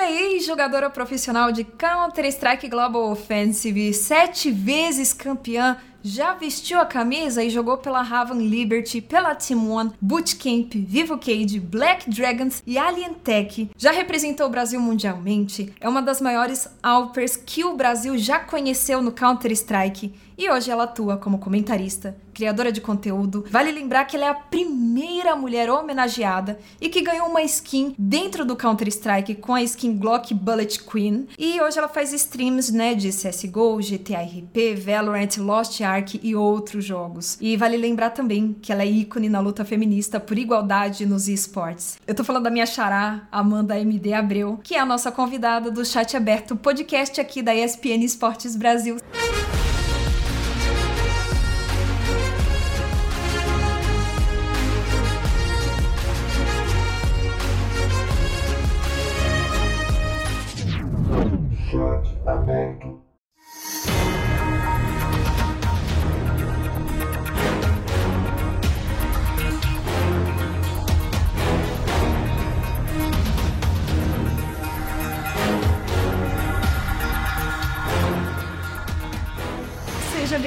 Ela 0.00 0.08
é 0.08 0.32
ex-jogadora 0.32 0.88
profissional 0.88 1.52
de 1.52 1.62
Counter-Strike 1.62 2.68
Global 2.68 3.12
Offensive, 3.12 3.92
sete 3.92 4.50
vezes 4.50 5.12
campeã 5.12 5.76
já 6.02 6.32
vestiu 6.32 6.80
a 6.80 6.86
camisa 6.86 7.44
e 7.44 7.50
jogou 7.50 7.76
pela 7.76 8.00
Raven 8.00 8.38
Liberty, 8.48 9.02
pela 9.02 9.34
Team 9.34 9.70
One, 9.70 9.92
Bootcamp, 10.00 10.72
Vivo 10.74 11.18
Cage, 11.18 11.60
Black 11.60 12.08
Dragons 12.08 12.62
e 12.66 12.78
Alien 12.78 13.12
Tech. 13.12 13.70
Já 13.76 13.92
representou 13.92 14.46
o 14.46 14.50
Brasil 14.50 14.80
mundialmente, 14.80 15.70
é 15.78 15.88
uma 15.88 16.00
das 16.00 16.18
maiores 16.18 16.68
Alpers 16.82 17.36
que 17.36 17.64
o 17.64 17.76
Brasil 17.76 18.16
já 18.16 18.38
conheceu 18.38 19.02
no 19.02 19.12
Counter-Strike 19.12 20.14
e 20.40 20.48
hoje 20.48 20.70
ela 20.70 20.84
atua 20.84 21.18
como 21.18 21.38
comentarista, 21.38 22.16
criadora 22.32 22.72
de 22.72 22.80
conteúdo. 22.80 23.44
Vale 23.50 23.70
lembrar 23.70 24.06
que 24.06 24.16
ela 24.16 24.24
é 24.24 24.28
a 24.30 24.34
primeira 24.34 25.36
mulher 25.36 25.68
homenageada 25.68 26.58
e 26.80 26.88
que 26.88 27.02
ganhou 27.02 27.28
uma 27.28 27.42
skin 27.42 27.94
dentro 27.98 28.42
do 28.42 28.56
Counter-Strike 28.56 29.34
com 29.34 29.54
a 29.54 29.62
skin 29.62 29.98
Glock 29.98 30.32
Bullet 30.32 30.82
Queen. 30.82 31.28
E 31.38 31.60
hoje 31.60 31.76
ela 31.76 31.88
faz 31.88 32.14
streams, 32.14 32.72
né, 32.72 32.94
de 32.94 33.10
CS:GO, 33.10 33.80
GTA 33.82 34.22
RP, 34.22 34.80
Valorant, 34.82 35.36
Lost 35.36 35.78
Ark 35.82 36.18
e 36.22 36.34
outros 36.34 36.86
jogos. 36.86 37.36
E 37.38 37.54
vale 37.54 37.76
lembrar 37.76 38.08
também 38.08 38.56
que 38.62 38.72
ela 38.72 38.82
é 38.82 38.86
ícone 38.86 39.28
na 39.28 39.40
luta 39.40 39.62
feminista 39.62 40.18
por 40.18 40.38
igualdade 40.38 41.04
nos 41.04 41.28
esportes. 41.28 41.98
Eu 42.06 42.14
tô 42.14 42.24
falando 42.24 42.44
da 42.44 42.50
minha 42.50 42.64
xará, 42.64 43.28
Amanda 43.30 43.78
MD 43.78 44.14
Abreu, 44.14 44.58
que 44.62 44.74
é 44.74 44.80
a 44.80 44.86
nossa 44.86 45.12
convidada 45.12 45.70
do 45.70 45.84
Chat 45.84 46.16
Aberto, 46.16 46.56
podcast 46.56 47.20
aqui 47.20 47.42
da 47.42 47.54
ESPN 47.54 48.02
Esportes 48.02 48.56
Brasil. 48.56 48.96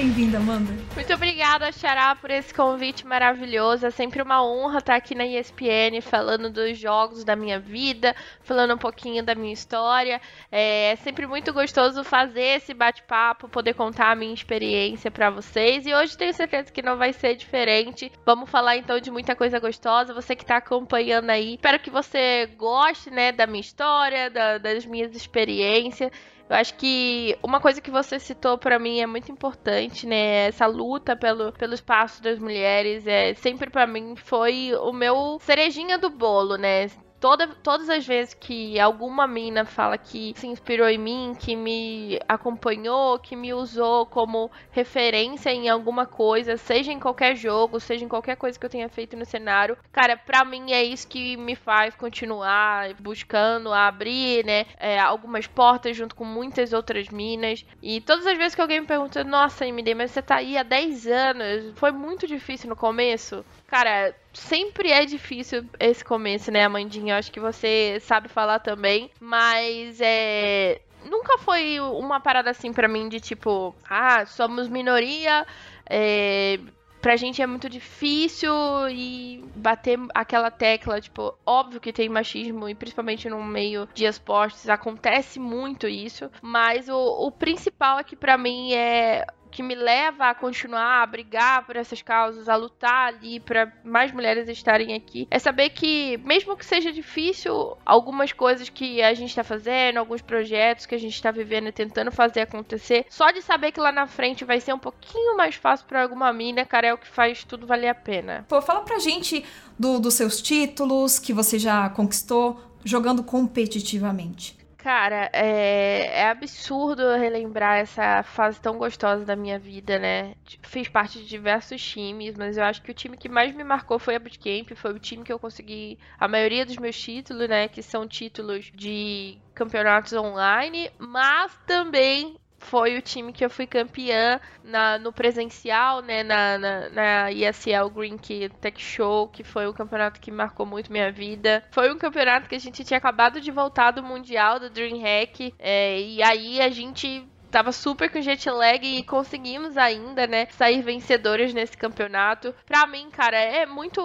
Bem-vinda, 0.03 0.37
Amanda. 0.37 0.73
Muito 0.95 1.13
obrigada, 1.43 1.73
Xará, 1.73 2.15
por 2.15 2.31
esse 2.31 2.53
convite 2.53 3.05
maravilhoso. 3.05 3.85
É 3.85 3.89
sempre 3.89 4.21
uma 4.21 4.41
honra 4.41 4.79
estar 4.79 4.95
aqui 4.95 5.13
na 5.13 5.25
ESPN 5.25 5.99
falando 6.01 6.49
dos 6.49 6.77
jogos 6.77 7.25
da 7.25 7.35
minha 7.35 7.59
vida, 7.59 8.15
falando 8.41 8.75
um 8.75 8.77
pouquinho 8.77 9.21
da 9.21 9.35
minha 9.35 9.51
história. 9.51 10.21
É 10.49 10.95
sempre 11.03 11.27
muito 11.27 11.51
gostoso 11.51 12.01
fazer 12.01 12.55
esse 12.55 12.73
bate-papo, 12.73 13.49
poder 13.49 13.73
contar 13.73 14.11
a 14.11 14.15
minha 14.15 14.33
experiência 14.33 15.11
para 15.11 15.29
vocês. 15.29 15.85
E 15.85 15.93
hoje 15.93 16.17
tenho 16.17 16.33
certeza 16.33 16.71
que 16.71 16.81
não 16.81 16.97
vai 16.97 17.11
ser 17.11 17.35
diferente. 17.35 18.09
Vamos 18.25 18.49
falar 18.49 18.77
então 18.77 18.97
de 18.97 19.11
muita 19.11 19.35
coisa 19.35 19.59
gostosa. 19.59 20.13
Você 20.13 20.37
que 20.37 20.43
está 20.43 20.57
acompanhando 20.57 21.29
aí, 21.29 21.55
espero 21.55 21.77
que 21.77 21.89
você 21.89 22.45
goste, 22.55 23.11
né, 23.11 23.33
da 23.33 23.45
minha 23.45 23.59
história, 23.59 24.29
da, 24.29 24.57
das 24.59 24.85
minhas 24.85 25.13
experiências. 25.13 26.09
Eu 26.49 26.55
acho 26.57 26.75
que 26.75 27.37
uma 27.41 27.59
coisa 27.59 27.81
que 27.81 27.89
você 27.89 28.19
citou 28.19 28.57
para 28.57 28.77
mim 28.77 28.99
é 28.99 29.07
muito 29.07 29.31
importante, 29.31 30.05
né? 30.05 30.47
Essa 30.47 30.65
luta 30.65 31.15
pelo, 31.15 31.51
pelo 31.53 31.73
espaço 31.73 32.21
das 32.21 32.37
mulheres 32.39 33.07
é 33.07 33.33
sempre 33.33 33.69
para 33.69 33.87
mim 33.87 34.15
foi 34.15 34.73
o 34.75 34.91
meu 34.93 35.39
cerejinha 35.41 35.97
do 35.97 36.09
bolo, 36.09 36.55
né? 36.57 36.87
Toda, 37.23 37.47
todas 37.47 37.89
as 37.89 38.05
vezes 38.05 38.33
que 38.33 38.77
alguma 38.77 39.25
mina 39.25 39.63
fala 39.63 39.97
que 39.97 40.33
se 40.35 40.45
inspirou 40.45 40.89
em 40.89 40.97
mim, 40.97 41.33
que 41.39 41.55
me 41.55 42.19
acompanhou, 42.27 43.17
que 43.17 43.33
me 43.33 43.53
usou 43.53 44.05
como 44.05 44.51
referência 44.71 45.49
em 45.49 45.69
alguma 45.69 46.05
coisa, 46.05 46.57
seja 46.57 46.91
em 46.91 46.99
qualquer 46.99 47.37
jogo, 47.37 47.79
seja 47.79 48.03
em 48.03 48.09
qualquer 48.09 48.35
coisa 48.35 48.59
que 48.59 48.65
eu 48.65 48.69
tenha 48.69 48.89
feito 48.89 49.15
no 49.15 49.23
cenário, 49.23 49.77
cara, 49.89 50.17
pra 50.17 50.43
mim 50.43 50.73
é 50.73 50.83
isso 50.83 51.07
que 51.07 51.37
me 51.37 51.55
faz 51.55 51.95
continuar 51.95 52.93
buscando 52.95 53.71
abrir, 53.71 54.45
né, 54.45 54.65
é, 54.77 54.99
algumas 54.99 55.47
portas 55.47 55.95
junto 55.95 56.15
com 56.15 56.25
muitas 56.25 56.73
outras 56.73 57.07
minas. 57.07 57.65
E 57.81 58.01
todas 58.01 58.27
as 58.27 58.37
vezes 58.37 58.53
que 58.53 58.59
alguém 58.59 58.81
me 58.81 58.87
pergunta, 58.87 59.23
nossa, 59.23 59.65
MD, 59.65 59.95
mas 59.95 60.11
você 60.11 60.21
tá 60.21 60.35
aí 60.35 60.57
há 60.57 60.63
10 60.63 61.07
anos, 61.07 61.73
foi 61.75 61.93
muito 61.93 62.27
difícil 62.27 62.67
no 62.67 62.75
começo? 62.75 63.45
Cara, 63.65 64.13
sempre 64.33 64.91
é 64.91 65.05
difícil 65.05 65.65
esse 65.79 66.03
começo, 66.03 66.51
né, 66.51 66.63
Amandinha? 66.63 67.13
Eu 67.13 67.19
acho 67.19 67.31
que 67.31 67.39
você 67.39 67.99
sabe 68.01 68.27
falar 68.27 68.59
também, 68.59 69.09
mas 69.19 69.99
é. 70.01 70.81
Nunca 71.05 71.37
foi 71.37 71.79
uma 71.79 72.19
parada 72.19 72.49
assim 72.49 72.71
para 72.71 72.87
mim 72.87 73.09
de 73.09 73.19
tipo, 73.19 73.75
ah, 73.89 74.25
somos 74.25 74.69
minoria, 74.69 75.45
é, 75.85 76.57
pra 77.01 77.17
gente 77.17 77.41
é 77.41 77.45
muito 77.45 77.67
difícil 77.67 78.49
e 78.89 79.43
bater 79.53 79.99
aquela 80.15 80.49
tecla, 80.49 81.01
tipo, 81.01 81.37
óbvio 81.45 81.81
que 81.81 81.91
tem 81.91 82.07
machismo 82.07 82.69
e 82.69 82.73
principalmente 82.73 83.29
no 83.29 83.43
meio 83.43 83.85
de 83.93 84.05
esportes 84.05 84.69
acontece 84.69 85.37
muito 85.37 85.85
isso, 85.85 86.31
mas 86.41 86.87
o, 86.87 86.95
o 86.95 87.29
principal 87.29 87.97
aqui 87.97 88.15
para 88.15 88.37
mim 88.37 88.71
é 88.71 89.27
que 89.53 89.61
me 89.61 89.75
leva 89.75 90.31
a 90.31 90.35
continuar 90.35 91.03
a 91.03 91.05
brigar 91.05 91.63
por 91.65 91.75
essas 91.75 92.01
causas, 92.01 92.49
a 92.49 92.55
lutar 92.55 93.09
ali 93.09 93.39
para 93.39 93.71
mais 93.83 94.11
mulheres 94.11 94.49
estarem 94.49 94.95
aqui, 94.95 95.27
é 95.29 95.37
saber 95.37 95.69
que, 95.69 96.17
mesmo 96.25 96.57
que 96.57 96.65
seja 96.65 96.91
difícil, 96.91 97.77
algumas 97.85 98.33
coisas 98.33 98.67
que 98.67 99.01
a 99.03 99.13
gente 99.13 99.29
está 99.29 99.43
fazendo, 99.43 99.97
alguns 99.97 100.23
projetos 100.23 100.87
que 100.87 100.95
a 100.95 100.97
gente 100.97 101.13
está 101.13 101.29
vivendo 101.29 101.67
e 101.67 101.71
tentando 101.71 102.11
fazer 102.11 102.41
acontecer, 102.41 103.05
só 103.09 103.29
de 103.29 103.43
saber 103.43 103.71
que 103.71 103.79
lá 103.79 103.91
na 103.91 104.07
frente 104.07 104.43
vai 104.43 104.59
ser 104.59 104.73
um 104.73 104.79
pouquinho 104.79 105.37
mais 105.37 105.53
fácil 105.53 105.85
para 105.85 106.01
alguma 106.01 106.33
mina, 106.33 106.65
cara, 106.65 106.87
é 106.87 106.93
o 106.93 106.97
que 106.97 107.07
faz 107.07 107.43
tudo 107.43 107.67
valer 107.67 107.89
a 107.89 107.95
pena. 107.95 108.45
Pô, 108.49 108.59
fala 108.59 108.81
pra 108.81 108.97
gente 108.97 109.45
do, 109.77 109.99
dos 109.99 110.15
seus 110.15 110.41
títulos 110.41 111.19
que 111.19 111.31
você 111.31 111.59
já 111.59 111.87
conquistou 111.89 112.59
jogando 112.83 113.23
competitivamente. 113.23 114.62
Cara, 114.83 115.29
é, 115.31 116.07
é, 116.23 116.29
absurdo 116.29 117.15
relembrar 117.15 117.77
essa 117.77 118.21
fase 118.21 118.59
tão 118.59 118.77
gostosa 118.77 119.23
da 119.23 119.33
minha 119.33 119.57
vida, 119.57 119.97
né? 119.97 120.35
Fiz 120.61 120.89
parte 120.89 121.19
de 121.19 121.25
diversos 121.25 121.81
times, 121.81 122.35
mas 122.35 122.57
eu 122.57 122.65
acho 122.65 122.81
que 122.81 122.91
o 122.91 122.93
time 122.93 123.15
que 123.15 123.29
mais 123.29 123.55
me 123.55 123.63
marcou 123.63 123.97
foi 123.97 124.15
a 124.15 124.19
Bootcamp. 124.19 124.75
Foi 124.75 124.91
o 124.91 124.99
time 124.99 125.23
que 125.23 125.31
eu 125.31 125.39
consegui 125.39 125.97
a 126.19 126.27
maioria 126.27 126.65
dos 126.65 126.75
meus 126.75 126.99
títulos, 126.99 127.47
né? 127.47 127.69
Que 127.69 127.81
são 127.81 128.05
títulos 128.05 128.71
de 128.73 129.41
campeonatos 129.55 130.11
online, 130.11 130.91
mas 130.99 131.57
também 131.65 132.35
foi 132.63 132.97
o 132.97 133.01
time 133.01 133.31
que 133.31 133.43
eu 133.45 133.49
fui 133.49 133.67
campeã 133.67 134.39
na, 134.63 134.97
no 134.97 135.11
presencial, 135.11 136.01
né, 136.01 136.23
na, 136.23 136.57
na, 136.57 136.89
na 136.89 137.31
ESL 137.31 137.89
Green 137.93 138.17
Key 138.17 138.49
Tech 138.61 138.81
Show, 138.81 139.27
que 139.27 139.43
foi 139.43 139.67
um 139.67 139.73
campeonato 139.73 140.19
que 140.19 140.31
marcou 140.31 140.65
muito 140.65 140.91
minha 140.91 141.11
vida. 141.11 141.63
Foi 141.71 141.93
um 141.93 141.97
campeonato 141.97 142.49
que 142.49 142.55
a 142.55 142.59
gente 142.59 142.83
tinha 142.83 142.97
acabado 142.97 143.39
de 143.39 143.51
voltar 143.51 143.91
do 143.91 144.01
Mundial, 144.01 144.59
do 144.59 144.69
DreamHack, 144.69 145.53
é, 145.59 145.99
e 145.99 146.23
aí 146.23 146.61
a 146.61 146.69
gente 146.69 147.27
tava 147.53 147.71
super 147.71 148.09
com 148.09 148.19
jet 148.19 148.49
lag 148.49 148.83
e 148.83 149.03
conseguimos 149.03 149.77
ainda, 149.77 150.25
né, 150.25 150.47
sair 150.47 150.81
vencedores 150.81 151.53
nesse 151.53 151.77
campeonato. 151.77 152.53
Pra 152.65 152.87
mim, 152.87 153.11
cara, 153.11 153.37
é 153.37 153.63
muito 153.67 154.01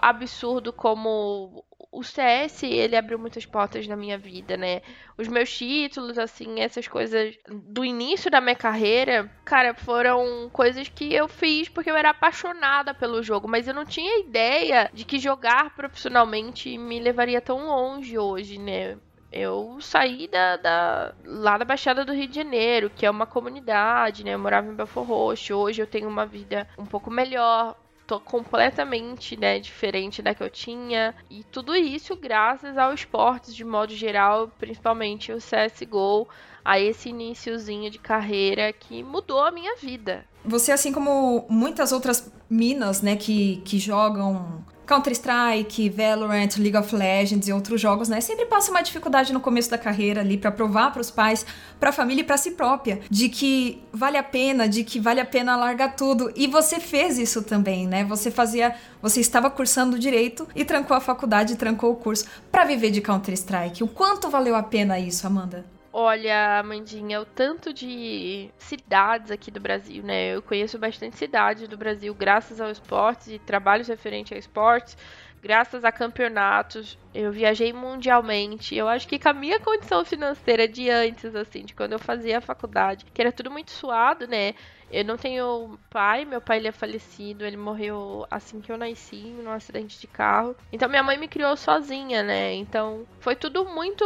absurdo 0.00 0.72
como 0.72 1.64
o 1.92 2.02
CS, 2.02 2.62
ele 2.62 2.96
abriu 2.96 3.18
muitas 3.18 3.44
portas 3.44 3.86
na 3.86 3.94
minha 3.94 4.16
vida, 4.16 4.56
né? 4.56 4.80
Os 5.18 5.28
meus 5.28 5.54
títulos, 5.54 6.18
assim, 6.18 6.58
essas 6.58 6.88
coisas 6.88 7.38
do 7.46 7.84
início 7.84 8.30
da 8.30 8.40
minha 8.40 8.56
carreira, 8.56 9.30
cara, 9.44 9.74
foram 9.74 10.48
coisas 10.50 10.88
que 10.88 11.12
eu 11.12 11.28
fiz 11.28 11.68
porque 11.68 11.90
eu 11.90 11.96
era 11.96 12.10
apaixonada 12.10 12.94
pelo 12.94 13.22
jogo, 13.22 13.46
mas 13.46 13.68
eu 13.68 13.74
não 13.74 13.84
tinha 13.84 14.20
ideia 14.20 14.90
de 14.94 15.04
que 15.04 15.18
jogar 15.18 15.76
profissionalmente 15.76 16.78
me 16.78 16.98
levaria 16.98 17.42
tão 17.42 17.66
longe 17.66 18.18
hoje, 18.18 18.58
né? 18.58 18.96
eu 19.32 19.78
saí 19.80 20.28
da, 20.28 20.56
da, 20.58 21.14
lá 21.24 21.56
da 21.56 21.64
Baixada 21.64 22.04
do 22.04 22.12
Rio 22.12 22.28
de 22.28 22.34
Janeiro, 22.34 22.90
que 22.90 23.06
é 23.06 23.10
uma 23.10 23.26
comunidade, 23.26 24.22
né? 24.22 24.34
Eu 24.34 24.38
morava 24.38 24.68
em 24.68 24.74
Belfort 24.74 25.08
Roxo. 25.08 25.54
Hoje 25.54 25.80
eu 25.80 25.86
tenho 25.86 26.06
uma 26.06 26.26
vida 26.26 26.68
um 26.76 26.84
pouco 26.84 27.10
melhor 27.10 27.74
tô 28.12 28.20
completamente, 28.20 29.38
né, 29.38 29.58
diferente 29.58 30.20
da 30.20 30.34
que 30.34 30.42
eu 30.42 30.50
tinha. 30.50 31.14
E 31.30 31.42
tudo 31.44 31.74
isso 31.74 32.14
graças 32.14 32.76
ao 32.76 32.92
esportes 32.92 33.54
de 33.54 33.64
modo 33.64 33.94
geral, 33.94 34.50
principalmente 34.58 35.32
o 35.32 35.38
CSGO, 35.38 36.28
a 36.62 36.78
esse 36.78 37.08
iníciozinho 37.08 37.90
de 37.90 37.98
carreira 37.98 38.70
que 38.70 39.02
mudou 39.02 39.42
a 39.42 39.50
minha 39.50 39.76
vida. 39.76 40.26
Você, 40.44 40.72
assim 40.72 40.92
como 40.92 41.46
muitas 41.48 41.90
outras 41.90 42.30
minas, 42.50 43.00
né, 43.00 43.16
que, 43.16 43.62
que 43.64 43.78
jogam 43.78 44.62
Counter-Strike, 44.92 45.88
Valorant, 45.88 46.58
League 46.58 46.76
of 46.76 46.94
Legends 46.94 47.48
e 47.48 47.52
outros 47.52 47.80
jogos, 47.80 48.10
né? 48.10 48.20
Sempre 48.20 48.44
passa 48.44 48.70
uma 48.70 48.82
dificuldade 48.82 49.32
no 49.32 49.40
começo 49.40 49.70
da 49.70 49.78
carreira 49.78 50.20
ali 50.20 50.36
para 50.36 50.52
provar 50.52 50.92
para 50.92 51.00
os 51.00 51.10
pais, 51.10 51.46
para 51.80 51.88
a 51.88 51.92
família 51.92 52.20
e 52.20 52.24
para 52.24 52.36
si 52.36 52.50
própria 52.50 53.00
de 53.08 53.30
que 53.30 53.82
vale 53.90 54.18
a 54.18 54.22
pena, 54.22 54.68
de 54.68 54.84
que 54.84 55.00
vale 55.00 55.18
a 55.18 55.24
pena 55.24 55.56
largar 55.56 55.96
tudo. 55.96 56.30
E 56.36 56.46
você 56.46 56.78
fez 56.78 57.16
isso 57.16 57.42
também, 57.42 57.86
né? 57.86 58.04
Você 58.04 58.30
fazia, 58.30 58.74
você 59.00 59.20
estava 59.20 59.48
cursando 59.48 59.98
direito 59.98 60.46
e 60.54 60.62
trancou 60.62 60.94
a 60.94 61.00
faculdade, 61.00 61.56
trancou 61.56 61.90
o 61.92 61.96
curso 61.96 62.26
para 62.50 62.66
viver 62.66 62.90
de 62.90 63.00
Counter-Strike. 63.00 63.82
O 63.82 63.88
quanto 63.88 64.28
valeu 64.28 64.54
a 64.54 64.62
pena 64.62 64.98
isso, 64.98 65.26
Amanda? 65.26 65.71
Olha, 65.94 66.58
Amandinha, 66.60 67.20
o 67.20 67.26
tanto 67.26 67.72
de 67.72 68.50
cidades 68.56 69.30
aqui 69.30 69.50
do 69.50 69.60
Brasil, 69.60 70.02
né? 70.02 70.34
Eu 70.34 70.42
conheço 70.42 70.78
bastante 70.78 71.16
cidades 71.18 71.68
do 71.68 71.76
Brasil 71.76 72.14
graças 72.14 72.60
ao 72.62 72.70
esportes 72.70 73.28
e 73.28 73.38
trabalhos 73.38 73.88
referentes 73.88 74.32
a 74.34 74.38
esportes, 74.38 74.96
graças 75.42 75.84
a 75.84 75.92
campeonatos. 75.92 76.98
Eu 77.14 77.30
viajei 77.30 77.72
mundialmente. 77.72 78.74
Eu 78.74 78.88
acho 78.88 79.06
que 79.06 79.18
com 79.18 79.28
a 79.28 79.32
minha 79.32 79.60
condição 79.60 80.04
financeira 80.04 80.66
de 80.66 80.88
antes, 80.88 81.34
assim, 81.34 81.64
de 81.64 81.74
quando 81.74 81.92
eu 81.92 81.98
fazia 81.98 82.38
a 82.38 82.40
faculdade, 82.40 83.04
que 83.12 83.20
era 83.20 83.32
tudo 83.32 83.50
muito 83.50 83.70
suado, 83.70 84.26
né? 84.26 84.54
Eu 84.92 85.04
não 85.06 85.16
tenho 85.16 85.78
pai, 85.88 86.26
meu 86.26 86.40
pai 86.40 86.58
ele 86.58 86.68
é 86.68 86.72
falecido, 86.72 87.46
ele 87.46 87.56
morreu 87.56 88.26
assim 88.30 88.60
que 88.60 88.70
eu 88.70 88.76
nasci, 88.76 89.34
num 89.42 89.50
acidente 89.50 89.98
de 89.98 90.06
carro. 90.06 90.54
Então 90.70 90.88
minha 90.88 91.02
mãe 91.02 91.16
me 91.16 91.28
criou 91.28 91.56
sozinha, 91.56 92.22
né? 92.22 92.52
Então 92.54 93.06
foi 93.18 93.34
tudo 93.34 93.64
muito 93.64 94.04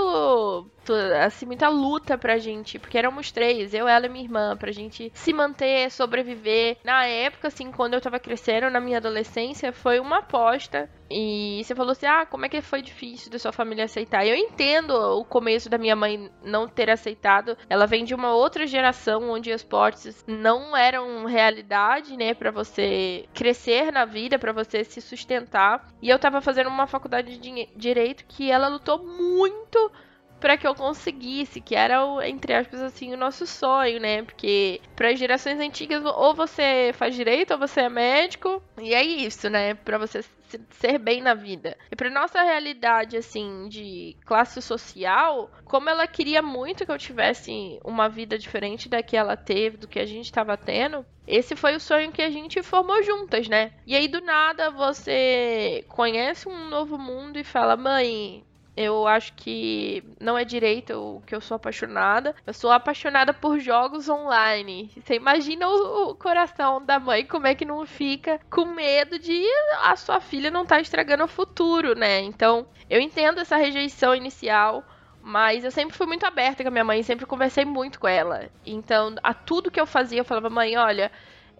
assim, 1.25 1.45
muita 1.45 1.69
luta 1.69 2.17
pra 2.17 2.39
gente, 2.39 2.79
porque 2.79 2.97
éramos 2.97 3.33
três, 3.33 3.75
eu, 3.75 3.89
ela 3.89 4.07
e 4.07 4.09
minha 4.09 4.25
irmã, 4.25 4.57
pra 4.57 4.71
gente 4.71 5.11
se 5.13 5.33
manter, 5.33 5.91
sobreviver. 5.91 6.77
Na 6.85 7.05
época, 7.05 7.49
assim, 7.49 7.73
quando 7.73 7.95
eu 7.95 8.01
tava 8.01 8.21
crescendo, 8.21 8.71
na 8.71 8.81
minha 8.81 8.99
adolescência, 8.99 9.73
foi 9.73 9.99
uma 9.99 10.19
aposta. 10.19 10.89
E 11.11 11.63
você 11.65 11.75
falou 11.75 11.93
assim: 11.93 12.07
ah, 12.07 12.27
como 12.27 12.47
é 12.47 12.49
que 12.49 12.61
foi 12.61 12.83
difícil 12.83 12.96
da 13.31 13.39
sua 13.39 13.53
família 13.53 13.85
aceitar? 13.85 14.27
Eu 14.27 14.35
entendo 14.35 14.91
o 14.91 15.25
começo 15.25 15.69
da 15.69 15.79
minha 15.79 15.95
mãe 15.95 16.31
não 16.43 16.67
ter 16.67 16.91
aceitado. 16.91 17.57
Ela 17.69 17.87
vem 17.87 18.05
de 18.05 18.15
uma 18.15 18.35
outra 18.35 18.67
geração 18.67 19.31
onde 19.31 19.51
esportes 19.51 20.25
não 20.27 20.77
eram 20.77 21.25
realidade, 21.27 22.17
né, 22.17 22.35
para 22.35 22.51
você 22.51 23.27
crescer 23.35 23.93
na 23.93 24.05
vida, 24.05 24.39
para 24.39 24.53
você 24.53 24.83
se 24.85 25.01
sustentar. 25.01 25.87
E 26.01 26.09
eu 26.09 26.19
tava 26.19 26.41
fazendo 26.41 26.69
uma 26.69 26.87
faculdade 26.87 27.39
de 27.39 27.69
direito 27.77 28.25
que 28.27 28.51
ela 28.51 28.69
lutou 28.69 29.05
muito 29.05 29.93
para 30.41 30.57
que 30.57 30.67
eu 30.67 30.75
conseguisse, 30.75 31.61
que 31.61 31.75
era, 31.75 31.99
entre 32.29 32.53
aspas, 32.53 32.81
assim, 32.83 33.13
o 33.13 33.17
nosso 33.17 33.47
sonho, 33.47 33.99
né? 34.01 34.23
Porque 34.23 34.81
para 34.95 35.11
as 35.11 35.19
gerações 35.19 35.59
antigas, 35.59 36.05
ou 36.05 36.35
você 36.35 36.93
faz 36.95 37.15
direito, 37.15 37.53
ou 37.53 37.59
você 37.59 37.83
é 37.83 37.89
médico, 37.89 38.63
e 38.81 38.95
é 38.95 39.03
isso, 39.03 39.49
né? 39.49 39.75
Para 39.75 39.99
você 39.99 40.23
ser 40.71 40.99
bem 40.99 41.21
na 41.21 41.35
vida. 41.35 41.77
E 41.91 41.97
para 41.97 42.11
nossa 42.11 42.43
realidade, 42.43 43.17
assim, 43.17 43.69
de 43.69 44.17
classe 44.25 44.61
social, 44.63 45.51
como 45.65 45.89
ela 45.89 46.07
queria 46.07 46.43
muito 46.43 46.85
que 46.85 46.93
eu 46.93 46.99
tivesse 46.99 47.81
uma 47.85 48.09
vida 48.09 48.39
diferente 48.39 48.89
da 48.89 49.03
que 49.03 49.17
ela 49.17 49.37
teve, 49.37 49.77
do 49.77 49.89
que 49.89 49.99
a 49.99 50.07
gente 50.07 50.27
estava 50.27 50.57
tendo, 50.57 51.05
esse 51.27 51.57
foi 51.57 51.75
o 51.75 51.81
sonho 51.81 52.13
que 52.13 52.23
a 52.23 52.31
gente 52.31 52.63
formou 52.63 53.03
juntas, 53.03 53.49
né? 53.49 53.73
E 53.87 53.97
aí 53.97 54.07
do 54.07 54.21
nada 54.21 54.71
você 54.71 55.85
conhece 55.89 56.49
um 56.49 56.69
novo 56.69 56.97
mundo 56.99 57.39
e 57.39 57.45
fala: 57.45 57.77
"Mãe, 57.77 58.45
eu 58.77 59.07
acho 59.07 59.33
que 59.33 60.05
não 60.21 60.37
é 60.37 60.45
direito 60.45 60.93
o 60.93 61.23
que 61.23 61.35
eu 61.35 61.41
sou 61.41 61.55
apaixonada. 61.55 62.35
Eu 62.47 62.53
sou 62.53 62.71
apaixonada 62.71 63.33
por 63.33 63.59
jogos 63.59 64.07
online. 64.07 64.91
Você 64.95 65.15
imagina 65.15 65.67
o, 65.67 66.11
o, 66.11 66.15
coração 66.15 66.85
da 66.85 67.01
mãe 67.01 67.25
como 67.25 67.47
é 67.47 67.55
que 67.55 67.65
não 67.65 67.87
fica 67.87 68.39
com 68.51 68.67
medo 68.67 69.19
de 69.19 69.43
a 69.83 69.97
sua 69.97 70.21
filha 70.21 70.51
não 70.51 70.65
estar 70.65 70.77
tá 70.77 70.81
estragando 70.83 71.25
o 71.25 71.29
futuro, 71.29 71.95
né? 71.95 72.21
Então, 72.21 72.67
eu 72.91 73.01
entendo 73.01 73.41
essa 73.41 73.57
rejeição 73.57 74.15
inicial. 74.15 74.85
Mas 75.29 75.65
eu 75.65 75.73
sempre 75.73 75.97
fui 75.97 76.07
muito 76.07 76.25
aberta 76.25 76.63
com 76.63 76.69
a 76.69 76.71
minha 76.71 76.85
mãe, 76.85 77.03
sempre 77.03 77.27
conversei 77.27 77.65
muito 77.65 77.99
com 77.99 78.07
ela. 78.07 78.49
Então, 78.65 79.17
a 79.25 79.35
tudo 79.35 79.73
que 79.73 79.81
eu 79.81 79.87
fazia, 79.87 80.21
eu 80.21 80.25
falava, 80.25 80.49
mãe, 80.49 80.77
olha, 80.77 81.11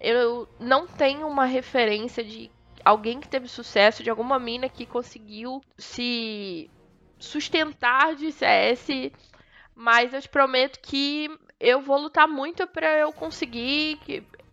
eu 0.01 0.49
não 0.61 0.87
tenho 0.87 1.27
uma 1.27 1.47
referência 1.47 2.23
de 2.23 2.49
alguém 2.85 3.19
que 3.19 3.27
teve 3.29 3.49
sucesso, 3.49 4.05
de 4.05 4.11
alguma 4.11 4.39
mina 4.39 4.69
que 4.69 4.87
conseguiu 4.87 5.61
se 5.77 6.71
sustentar 7.19 8.15
de 8.15 8.33
CS, 8.33 9.13
mas 9.75 10.13
eu 10.13 10.21
te 10.21 10.29
prometo 10.29 10.79
que 10.81 11.31
eu 11.59 11.81
vou 11.81 11.99
lutar 11.99 12.29
muito 12.29 12.67
para 12.67 12.99
eu 12.99 13.13
conseguir, 13.13 13.99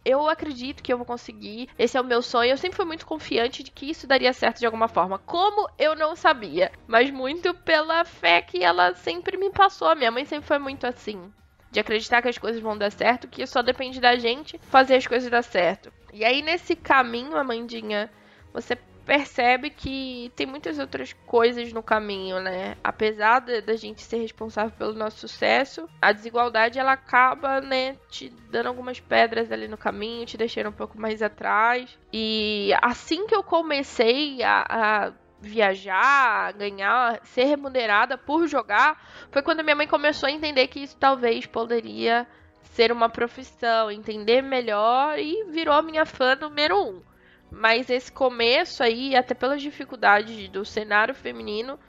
eu 0.06 0.28
acredito 0.28 0.84
que 0.84 0.92
eu 0.92 0.98
vou 0.98 1.06
conseguir. 1.06 1.70
Esse 1.78 1.98
é 1.98 2.02
o 2.02 2.04
meu 2.04 2.22
sonho. 2.22 2.52
Eu 2.52 2.58
sempre 2.58 2.76
fui 2.76 2.86
muito 2.86 3.06
confiante 3.06 3.64
de 3.64 3.72
que 3.72 3.90
isso 3.90 4.06
daria 4.06 4.34
certo 4.34 4.60
de 4.60 4.66
alguma 4.66 4.88
forma. 4.88 5.18
Como 5.18 5.70
eu 5.78 5.96
não 5.96 6.16
sabia, 6.16 6.72
mas 6.88 7.10
muito 7.10 7.54
pela 7.54 8.04
fé 8.04 8.42
que 8.42 8.64
ela 8.64 8.94
sempre 8.96 9.38
me 9.38 9.50
passou. 9.50 9.96
Minha 9.96 10.12
mãe 10.12 10.26
sempre 10.26 10.48
foi 10.48 10.60
muito 10.60 10.86
assim. 10.86 11.32
De 11.72 11.80
acreditar 11.80 12.22
que 12.22 12.30
as 12.30 12.38
coisas 12.38 12.62
vão 12.62 12.78
dar 12.78 12.92
certo, 12.92 13.28
que 13.28 13.48
só 13.48 13.62
depende 13.62 14.00
da 14.00 14.16
gente 14.16 14.60
fazer 14.64 14.96
as 14.96 15.08
coisas 15.08 15.32
dar 15.32 15.42
certo. 15.42 15.92
E 16.12 16.24
aí, 16.24 16.42
nesse 16.42 16.76
caminho, 16.76 17.36
Amandinha, 17.36 18.12
você 18.54 18.78
percebe 19.06 19.70
que 19.70 20.32
tem 20.36 20.46
muitas 20.46 20.80
outras 20.80 21.14
coisas 21.26 21.72
no 21.74 21.84
caminho, 21.84 22.40
né? 22.40 22.76
Apesar 22.84 23.40
da 23.40 23.76
gente 23.76 24.02
ser 24.02 24.18
responsável 24.18 24.72
pelo 24.72 24.94
nosso 24.94 25.20
sucesso, 25.20 25.88
a 26.02 26.12
desigualdade 26.12 26.80
ela 26.80 26.94
acaba, 26.94 27.62
né, 27.62 27.98
te 28.10 28.30
dando 28.50 28.68
algumas 28.68 29.00
pedras 29.00 29.52
ali 29.52 29.68
no 29.68 29.78
caminho, 29.78 30.26
te 30.26 30.38
deixando 30.38 30.70
um 30.70 30.74
pouco 30.74 31.00
mais 31.00 31.22
atrás. 31.22 31.98
E 32.12 32.72
assim 32.82 33.28
que 33.28 33.36
eu 33.36 33.44
comecei 33.44 34.42
a, 34.44 34.66
a 34.70 35.14
viajar, 35.42 36.54
ganhar, 36.54 37.20
ser 37.26 37.44
remunerada 37.44 38.18
por 38.18 38.48
jogar, 38.48 39.02
foi 39.30 39.42
quando 39.42 39.64
minha 39.64 39.76
mãe 39.76 39.88
começou 39.88 40.28
a 40.28 40.32
entender 40.32 40.68
que 40.68 40.80
isso 40.80 40.96
talvez 40.98 41.46
poderia 41.46 42.26
ser 42.74 42.92
uma 42.92 43.10
profissão, 43.10 43.92
entender 43.92 44.42
melhor 44.42 45.20
e 45.20 45.44
virou 45.52 45.76
a 45.76 45.82
minha 45.82 46.06
fã 46.06 46.36
número 46.36 46.82
um. 46.82 47.13
Mas 47.54 47.90
esse 47.90 48.12
começo 48.12 48.82
aí, 48.82 49.16
até 49.16 49.34
pelas 49.34 49.62
dificuldades 49.62 50.50
do 50.50 50.66
cenário 50.66 51.14
feminino, 51.14 51.80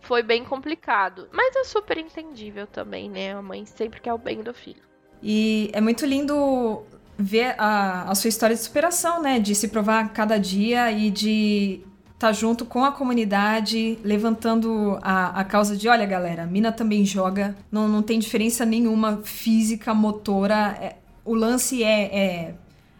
foi 0.00 0.22
bem 0.22 0.44
complicado. 0.44 1.28
Mas 1.32 1.54
é 1.56 1.64
super 1.64 1.96
entendível 1.96 2.66
também, 2.66 3.08
né? 3.08 3.32
A 3.32 3.40
mãe 3.40 3.64
sempre 3.64 4.00
quer 4.00 4.12
o 4.12 4.18
bem 4.18 4.42
do 4.42 4.52
filho. 4.52 4.82
E 5.22 5.70
é 5.72 5.80
muito 5.80 6.04
lindo 6.04 6.82
ver 7.16 7.54
a, 7.56 8.10
a 8.10 8.14
sua 8.14 8.28
história 8.28 8.56
de 8.56 8.62
superação, 8.62 9.22
né? 9.22 9.38
De 9.38 9.54
se 9.54 9.68
provar 9.68 10.12
cada 10.12 10.38
dia 10.38 10.90
e 10.90 11.10
de 11.10 11.80
estar 12.14 12.28
tá 12.28 12.32
junto 12.32 12.64
com 12.64 12.84
a 12.84 12.90
comunidade, 12.90 13.98
levantando 14.02 14.98
a, 15.00 15.40
a 15.40 15.44
causa 15.44 15.76
de: 15.76 15.88
olha, 15.88 16.04
galera, 16.04 16.46
mina 16.46 16.72
também 16.72 17.04
joga, 17.04 17.56
não, 17.70 17.88
não 17.88 18.02
tem 18.02 18.18
diferença 18.18 18.66
nenhuma 18.66 19.18
física, 19.22 19.94
motora. 19.94 20.76
É, 20.80 20.96
o 21.24 21.34
lance 21.34 21.82
é, 21.84 22.02
é. 22.16 22.54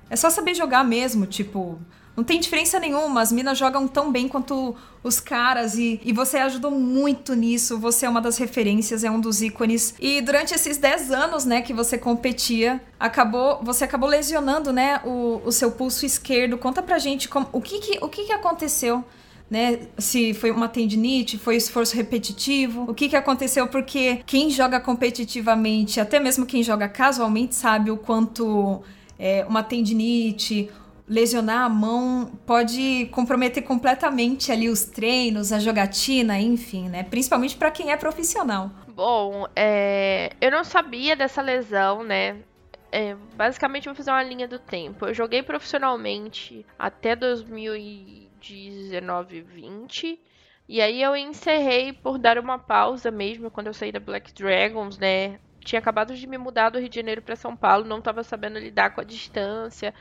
É 0.09 0.17
só 0.17 0.31
saber 0.31 0.55
jogar 0.55 0.85
mesmo, 0.85 1.27
tipo. 1.27 1.81
Não 2.17 2.23
tem 2.23 2.39
diferença 2.39 2.79
nenhuma, 2.79 3.23
as 3.23 3.33
minas 3.33 3.57
jogam 3.57 3.89
tão 3.89 4.13
bem 4.13 4.29
quanto 4.29 4.77
os 5.03 5.19
caras 5.19 5.77
e, 5.77 5.99
e 6.05 6.13
você 6.13 6.37
ajudou 6.39 6.71
muito 6.71 7.35
nisso. 7.35 7.79
Você 7.79 8.05
é 8.05 8.09
uma 8.09 8.21
das 8.21 8.37
referências, 8.37 9.03
é 9.03 9.11
um 9.11 9.19
dos 9.19 9.41
ícones. 9.41 9.95
E 9.99 10.21
durante 10.21 10.55
esses 10.55 10.77
10 10.77 11.11
anos, 11.11 11.47
né, 11.47 11.63
que 11.63 11.73
você 11.73 11.97
competia, 11.97 12.83
acabou, 13.01 13.61
você 13.63 13.85
acabou 13.85 14.09
lesionando, 14.09 14.73
né, 14.73 15.01
o, 15.05 15.41
o 15.45 15.51
seu 15.51 15.73
pulso 15.73 16.05
esquerdo. 16.05 16.59
Conta 16.59 16.83
pra 16.83 16.99
gente 16.99 17.29
como, 17.29 17.49
o 17.51 17.63
que 17.63 17.79
que, 17.79 17.99
o 18.05 18.09
que 18.09 18.25
que 18.25 18.33
aconteceu? 18.33 19.03
Né? 19.51 19.81
Se 19.99 20.35
foi 20.35 20.51
uma 20.51 20.69
tendinite, 20.69 21.39
foi 21.39 21.57
esforço 21.57 21.97
repetitivo, 21.97 22.85
o 22.91 22.95
que, 22.95 23.09
que 23.09 23.17
aconteceu? 23.17 23.67
Porque 23.67 24.23
quem 24.27 24.51
joga 24.51 24.81
competitivamente, 24.81 25.99
até 25.99 26.21
mesmo 26.21 26.47
quem 26.47 26.63
joga 26.63 26.89
casualmente, 26.89 27.55
sabe 27.55 27.91
o 27.91 27.97
quanto 27.97 28.83
é, 29.19 29.45
uma 29.47 29.63
tendinite 29.63 30.71
lesionar 31.09 31.63
a 31.63 31.69
mão 31.69 32.33
pode 32.47 33.09
comprometer 33.13 33.63
completamente 33.63 34.53
ali 34.53 34.69
os 34.69 34.85
treinos, 34.85 35.53
a 35.53 35.59
jogatina, 35.59 36.39
enfim, 36.41 36.89
né? 36.89 37.03
Principalmente 37.03 37.57
para 37.57 37.71
quem 37.71 37.91
é 37.91 37.97
profissional. 37.97 38.71
Bom, 38.89 39.47
é... 39.55 40.33
eu 40.41 40.51
não 40.51 40.65
sabia 40.65 41.15
dessa 41.17 41.43
lesão, 41.43 42.05
né? 42.05 42.37
É, 42.91 43.17
basicamente, 43.35 43.87
vou 43.87 43.95
fazer 43.95 44.11
uma 44.11 44.23
linha 44.23 44.47
do 44.47 44.59
tempo. 44.59 45.07
Eu 45.07 45.15
joguei 45.15 45.43
profissionalmente 45.43 46.67
até 46.79 47.17
2019 47.17 49.41
20 49.41 50.21
e 50.69 50.81
aí 50.81 51.03
eu 51.03 51.17
encerrei 51.17 51.93
por 51.93 52.19
dar 52.19 52.39
uma 52.39 52.59
pausa 52.59 53.11
mesmo 53.11 53.51
quando 53.51 53.69
eu 53.69 53.75
saí 53.75 53.91
da 53.91 54.01
Black 54.01 54.33
Dragons, 54.35 54.99
né? 54.99 55.39
Tinha 55.61 55.79
acabado 55.79 56.15
de 56.15 56.27
me 56.27 56.39
mudar 56.39 56.71
do 56.71 56.79
Rio 56.79 56.89
de 56.89 56.97
Janeiro 56.97 57.23
para 57.23 57.37
São 57.37 57.57
Paulo, 57.57 57.85
não 57.85 57.99
estava 57.99 58.23
sabendo 58.23 58.59
lidar 58.59 58.95
com 58.95 59.01
a 59.01 59.05
distância 59.05 59.95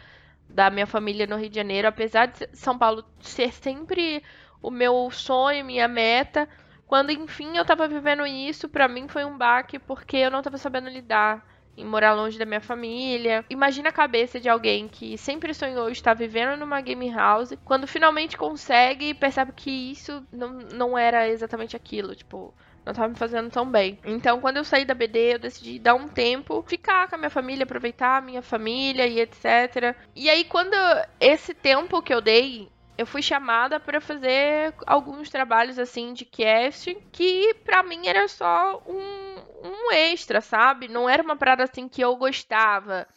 da 0.50 0.70
minha 0.70 0.88
família 0.88 1.26
no 1.28 1.38
Rio 1.38 1.50
de 1.50 1.56
Janeiro, 1.56 1.88
apesar 1.88 2.28
de 2.28 2.48
São 2.54 2.78
Paulo 2.78 3.04
ser 3.22 3.54
sempre 3.54 4.24
o 4.62 4.70
meu 4.70 5.10
sonho, 5.12 5.66
minha 5.66 5.88
meta, 5.88 6.48
quando 6.88 7.12
enfim 7.12 7.58
eu 7.58 7.66
tava 7.66 7.88
vivendo 7.88 8.26
isso, 8.26 8.68
para 8.70 8.88
mim 8.88 9.08
foi 9.08 9.24
um 9.26 9.38
baque 9.38 9.80
porque 9.80 10.18
eu 10.18 10.32
não 10.32 10.42
tava 10.42 10.58
sabendo 10.58 10.90
lidar. 10.90 11.46
em 11.78 11.86
morar 11.86 12.14
longe 12.14 12.38
da 12.38 12.46
minha 12.46 12.62
família. 12.62 13.46
Imagina 13.50 13.90
a 13.90 13.94
cabeça 13.94 14.40
de 14.40 14.50
alguém 14.50 14.88
que 14.88 15.18
sempre 15.18 15.54
sonhou 15.54 15.90
estar 15.90 16.14
vivendo 16.14 16.58
numa 16.60 16.82
game 16.82 17.10
house, 17.12 17.54
quando 17.64 17.88
finalmente 17.88 18.38
consegue 18.38 19.10
e 19.10 19.14
percebe 19.14 19.54
que 19.54 19.72
isso 19.92 20.26
não, 20.32 20.50
não 20.74 20.98
era 20.98 21.28
exatamente 21.30 21.76
aquilo, 21.76 22.14
tipo, 22.16 22.54
não 22.86 22.94
tava 22.94 23.10
me 23.10 23.16
fazendo 23.16 23.50
tão 23.50 23.66
bem. 23.66 24.00
Então, 24.04 24.42
quando 24.42 24.58
eu 24.58 24.64
saí 24.64 24.86
da 24.86 24.94
BD, 24.94 25.36
eu 25.36 25.40
decidi 25.40 25.80
dar 25.80 25.96
um 25.96 26.08
tempo, 26.08 26.64
ficar 26.68 27.08
com 27.08 27.16
a 27.16 27.18
minha 27.18 27.30
família, 27.30 27.64
aproveitar 27.64 28.18
a 28.18 28.22
minha 28.22 28.42
família 28.42 29.06
e 29.06 29.20
etc. 29.20 29.96
E 30.16 30.30
aí, 30.30 30.44
quando 30.46 30.76
esse 31.20 31.54
tempo 31.54 32.02
que 32.02 32.14
eu 32.14 32.22
dei, 32.22 32.70
eu 32.98 33.06
fui 33.06 33.22
chamada 33.22 33.80
para 33.80 34.02
fazer 34.02 34.74
alguns 34.86 35.30
trabalhos 35.30 35.80
assim 35.80 36.14
de 36.14 36.26
casting 36.26 36.98
que 37.12 37.54
para 37.66 37.82
mim 37.82 38.08
era 38.08 38.28
só 38.28 38.82
um, 38.86 39.36
um 39.68 39.92
extra, 39.92 40.42
sabe? 40.42 40.88
Não 40.88 41.10
era 41.10 41.24
uma 41.24 41.36
parada 41.36 41.64
assim 41.64 41.88
que 41.88 42.02
eu 42.02 42.16
gostava. 42.16 43.08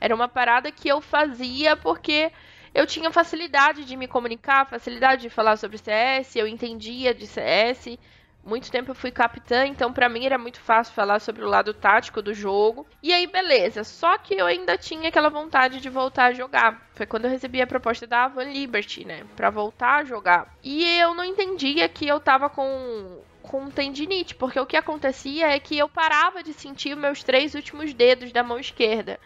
Era 0.00 0.14
uma 0.14 0.28
parada 0.28 0.70
que 0.70 0.88
eu 0.88 1.00
fazia 1.00 1.76
porque 1.76 2.30
eu 2.74 2.86
tinha 2.86 3.10
facilidade 3.10 3.84
de 3.84 3.96
me 3.96 4.08
comunicar, 4.08 4.66
facilidade 4.66 5.22
de 5.22 5.30
falar 5.30 5.56
sobre 5.56 5.78
CS, 5.78 6.36
eu 6.36 6.46
entendia 6.46 7.14
de 7.14 7.26
CS 7.26 7.98
muito 8.44 8.70
tempo 8.70 8.90
eu 8.90 8.94
fui 8.94 9.10
capitã, 9.10 9.66
então 9.66 9.92
para 9.92 10.08
mim 10.08 10.26
era 10.26 10.36
muito 10.36 10.60
fácil 10.60 10.94
falar 10.94 11.18
sobre 11.20 11.44
o 11.44 11.48
lado 11.48 11.72
tático 11.72 12.20
do 12.20 12.34
jogo. 12.34 12.86
E 13.02 13.12
aí, 13.12 13.26
beleza. 13.26 13.84
Só 13.84 14.18
que 14.18 14.34
eu 14.34 14.46
ainda 14.46 14.76
tinha 14.76 15.08
aquela 15.08 15.30
vontade 15.30 15.80
de 15.80 15.88
voltar 15.88 16.26
a 16.26 16.32
jogar. 16.32 16.86
Foi 16.94 17.06
quando 17.06 17.24
eu 17.24 17.30
recebi 17.30 17.62
a 17.62 17.66
proposta 17.66 18.06
da 18.06 18.24
Avan 18.24 18.44
Liberty, 18.44 19.04
né? 19.04 19.24
Pra 19.34 19.50
voltar 19.50 20.00
a 20.00 20.04
jogar. 20.04 20.54
E 20.62 20.84
eu 20.98 21.14
não 21.14 21.24
entendia 21.24 21.88
que 21.88 22.06
eu 22.06 22.20
tava 22.20 22.48
com 22.48 23.22
com 23.44 23.70
tendinite, 23.70 24.34
porque 24.34 24.58
o 24.58 24.64
que 24.64 24.76
acontecia 24.76 25.48
é 25.48 25.60
que 25.60 25.76
eu 25.76 25.86
parava 25.86 26.42
de 26.42 26.54
sentir 26.54 26.96
meus 26.96 27.22
três 27.22 27.54
últimos 27.54 27.92
dedos 27.92 28.32
da 28.32 28.42
mão 28.42 28.58
esquerda. 28.58 29.20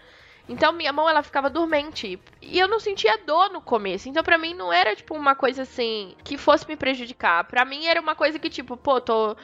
Então 0.48 0.72
minha 0.72 0.92
mão 0.92 1.08
ela 1.08 1.22
ficava 1.22 1.50
dormente. 1.50 2.20
E 2.40 2.58
eu 2.58 2.66
não 2.66 2.80
sentia 2.80 3.18
dor 3.18 3.50
no 3.50 3.60
começo. 3.60 4.08
Então 4.08 4.22
para 4.22 4.38
mim 4.38 4.54
não 4.54 4.72
era 4.72 4.96
tipo 4.96 5.14
uma 5.14 5.34
coisa 5.34 5.62
assim 5.62 6.14
que 6.24 6.38
fosse 6.38 6.66
me 6.66 6.76
prejudicar. 6.76 7.44
Para 7.44 7.64
mim 7.64 7.86
era 7.86 8.00
uma 8.00 8.14
coisa 8.14 8.38
que 8.38 8.48
tipo, 8.48 8.76
pô, 8.76 9.00
tô 9.00 9.36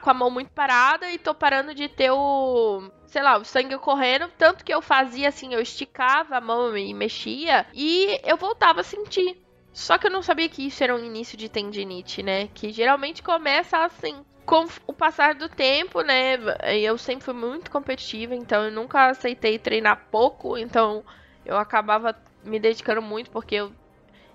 com 0.00 0.10
a 0.10 0.14
mão 0.14 0.30
muito 0.30 0.52
parada 0.52 1.10
e 1.10 1.18
tô 1.18 1.34
parando 1.34 1.74
de 1.74 1.88
ter 1.88 2.10
o, 2.12 2.88
sei 3.06 3.22
lá, 3.22 3.36
o 3.36 3.44
sangue 3.44 3.76
correndo, 3.78 4.30
tanto 4.38 4.64
que 4.64 4.72
eu 4.72 4.80
fazia 4.80 5.28
assim, 5.28 5.52
eu 5.52 5.60
esticava 5.60 6.36
a 6.36 6.40
mão 6.40 6.76
e 6.76 6.94
mexia 6.94 7.66
e 7.74 8.20
eu 8.24 8.36
voltava 8.36 8.82
a 8.82 8.84
sentir. 8.84 9.42
Só 9.72 9.98
que 9.98 10.06
eu 10.06 10.10
não 10.10 10.22
sabia 10.22 10.48
que 10.48 10.64
isso 10.64 10.84
era 10.84 10.94
um 10.94 11.04
início 11.04 11.36
de 11.36 11.48
tendinite, 11.48 12.22
né? 12.22 12.46
Que 12.54 12.70
geralmente 12.70 13.24
começa 13.24 13.78
assim 13.78 14.24
com 14.44 14.66
o 14.86 14.92
passar 14.92 15.34
do 15.34 15.48
tempo, 15.48 16.02
né, 16.02 16.36
eu 16.82 16.98
sempre 16.98 17.24
fui 17.24 17.34
muito 17.34 17.70
competitiva, 17.70 18.34
então 18.34 18.64
eu 18.64 18.70
nunca 18.70 19.06
aceitei 19.06 19.58
treinar 19.58 20.06
pouco, 20.10 20.58
então 20.58 21.02
eu 21.44 21.56
acabava 21.56 22.14
me 22.44 22.58
dedicando 22.58 23.00
muito 23.00 23.30
porque 23.30 23.54
eu, 23.54 23.72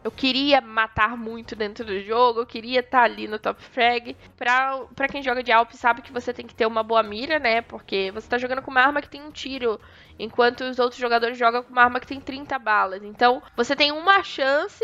eu 0.04 0.10
queria 0.12 0.62
matar 0.62 1.16
muito 1.16 1.56
dentro 1.56 1.86
do 1.86 2.00
jogo, 2.02 2.40
eu 2.40 2.46
queria 2.46 2.80
estar 2.80 3.04
ali 3.04 3.28
no 3.28 3.38
top 3.38 3.62
frag. 3.64 4.16
Pra, 4.36 4.80
pra 4.96 5.08
quem 5.08 5.22
joga 5.22 5.44
de 5.44 5.52
Alp 5.52 5.72
sabe 5.74 6.02
que 6.02 6.12
você 6.12 6.34
tem 6.34 6.48
que 6.48 6.56
ter 6.56 6.66
uma 6.66 6.82
boa 6.82 7.04
mira, 7.04 7.38
né, 7.38 7.62
porque 7.62 8.12
você 8.12 8.28
tá 8.28 8.38
jogando 8.38 8.62
com 8.62 8.72
uma 8.72 8.82
arma 8.82 9.02
que 9.02 9.10
tem 9.10 9.22
um 9.22 9.32
tiro, 9.32 9.80
enquanto 10.18 10.62
os 10.62 10.80
outros 10.80 11.00
jogadores 11.00 11.38
jogam 11.38 11.62
com 11.62 11.72
uma 11.72 11.84
arma 11.84 12.00
que 12.00 12.08
tem 12.08 12.20
30 12.20 12.58
balas. 12.58 13.04
Então 13.04 13.44
você 13.56 13.76
tem 13.76 13.92
uma 13.92 14.24
chance, 14.24 14.84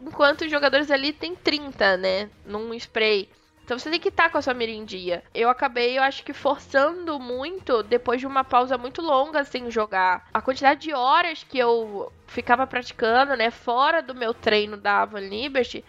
enquanto 0.00 0.42
os 0.42 0.50
jogadores 0.50 0.90
ali 0.90 1.12
tem 1.12 1.34
30, 1.34 1.96
né, 1.96 2.30
num 2.44 2.74
spray. 2.74 3.30
Então 3.66 3.80
você 3.80 3.90
tem 3.90 3.98
que 3.98 4.10
estar 4.10 4.30
com 4.30 4.38
a 4.38 4.42
sua 4.42 4.54
mira 4.54 4.70
em 4.70 4.84
dia. 4.84 5.24
Eu 5.34 5.48
acabei, 5.50 5.98
eu 5.98 6.02
acho 6.04 6.22
que 6.22 6.32
forçando 6.32 7.18
muito 7.18 7.82
depois 7.82 8.20
de 8.20 8.26
uma 8.26 8.44
pausa 8.44 8.78
muito 8.78 9.02
longa 9.02 9.42
sem 9.42 9.68
jogar. 9.72 10.28
A 10.32 10.40
quantidade 10.40 10.82
de 10.82 10.94
horas 10.94 11.42
que 11.42 11.58
eu 11.58 12.12
ficava 12.28 12.64
praticando, 12.64 13.34
né, 13.36 13.50
fora 13.50 14.00
do 14.00 14.14
meu 14.14 14.32
treino 14.32 14.76
da 14.76 15.02
Avan 15.02 15.18
Liberty, 15.18 15.84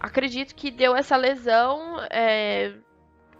acredito 0.00 0.54
que 0.54 0.70
deu 0.70 0.96
essa 0.96 1.14
lesão. 1.14 1.98
É... 2.08 2.72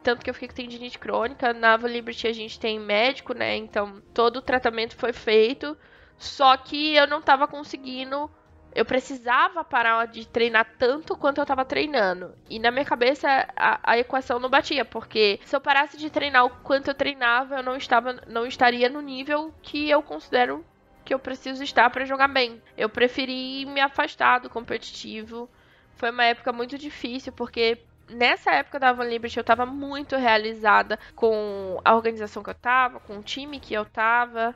Tanto 0.03 0.23
que 0.23 0.29
eu 0.29 0.35
fiquei 0.35 0.49
com 0.49 0.55
tendinite 0.57 0.99
crônica. 0.99 1.55
Na 1.55 1.73
Avan 1.73 1.89
Liberty 1.89 2.27
a 2.29 2.35
gente 2.35 2.61
tem 2.61 2.79
médico, 2.79 3.33
né? 3.33 3.57
Então 3.57 4.03
todo 4.13 4.37
o 4.37 4.43
tratamento 4.43 4.95
foi 4.95 5.15
feito. 5.15 5.75
Só 6.19 6.55
que 6.55 6.97
eu 6.97 7.07
não 7.07 7.21
estava 7.21 7.49
conseguindo 7.49 8.31
eu 8.75 8.85
precisava 8.85 9.65
parar 9.65 10.07
de 10.07 10.27
treinar 10.27 10.67
tanto 10.79 11.17
quanto 11.17 11.41
eu 11.41 11.47
tava 11.47 11.65
treinando. 11.65 12.35
E 12.49 12.59
na 12.59 12.71
minha 12.71 12.85
cabeça 12.85 13.49
a, 13.57 13.93
a, 13.93 13.99
equação 13.99 14.39
não 14.39 14.49
batia, 14.49 14.85
porque 14.85 15.41
se 15.45 15.55
eu 15.55 15.61
parasse 15.61 15.97
de 15.97 16.11
treinar 16.11 16.45
o 16.45 16.51
quanto 16.51 16.89
eu 16.89 16.95
treinava, 16.95 17.57
eu 17.57 17.63
não 17.63 17.77
estava 17.77 18.21
não 18.27 18.47
estaria 18.47 18.89
no 18.89 19.01
nível 19.01 19.53
que 19.63 19.91
eu 19.91 20.03
considero 20.03 20.65
que 21.05 21.13
eu 21.13 21.19
preciso 21.19 21.63
estar 21.65 21.91
para 21.91 22.05
jogar 22.05 22.29
bem. 22.29 22.63
Eu 22.77 22.89
preferi 22.89 23.67
me 23.67 23.81
afastar 23.81 24.39
do 24.41 24.51
competitivo. 24.51 25.49
Foi 25.95 26.11
uma 26.11 26.25
época 26.25 26.53
muito 26.53 26.79
difícil 26.79 27.33
porque 27.33 27.79
nessa 28.09 28.53
época 28.53 28.79
da 28.79 28.93
Van 28.93 29.05
Liberty 29.05 29.37
eu 29.37 29.43
estava 29.43 29.67
muito 29.67 30.17
realizada 30.17 30.99
com 31.15 31.81
a 31.85 31.95
organização 31.95 32.43
que 32.43 32.51
eu 32.51 32.53
estava, 32.53 33.01
com 33.01 33.19
o 33.19 33.23
time 33.23 33.59
que 33.59 33.75
eu 33.75 33.83
estava. 33.83 34.55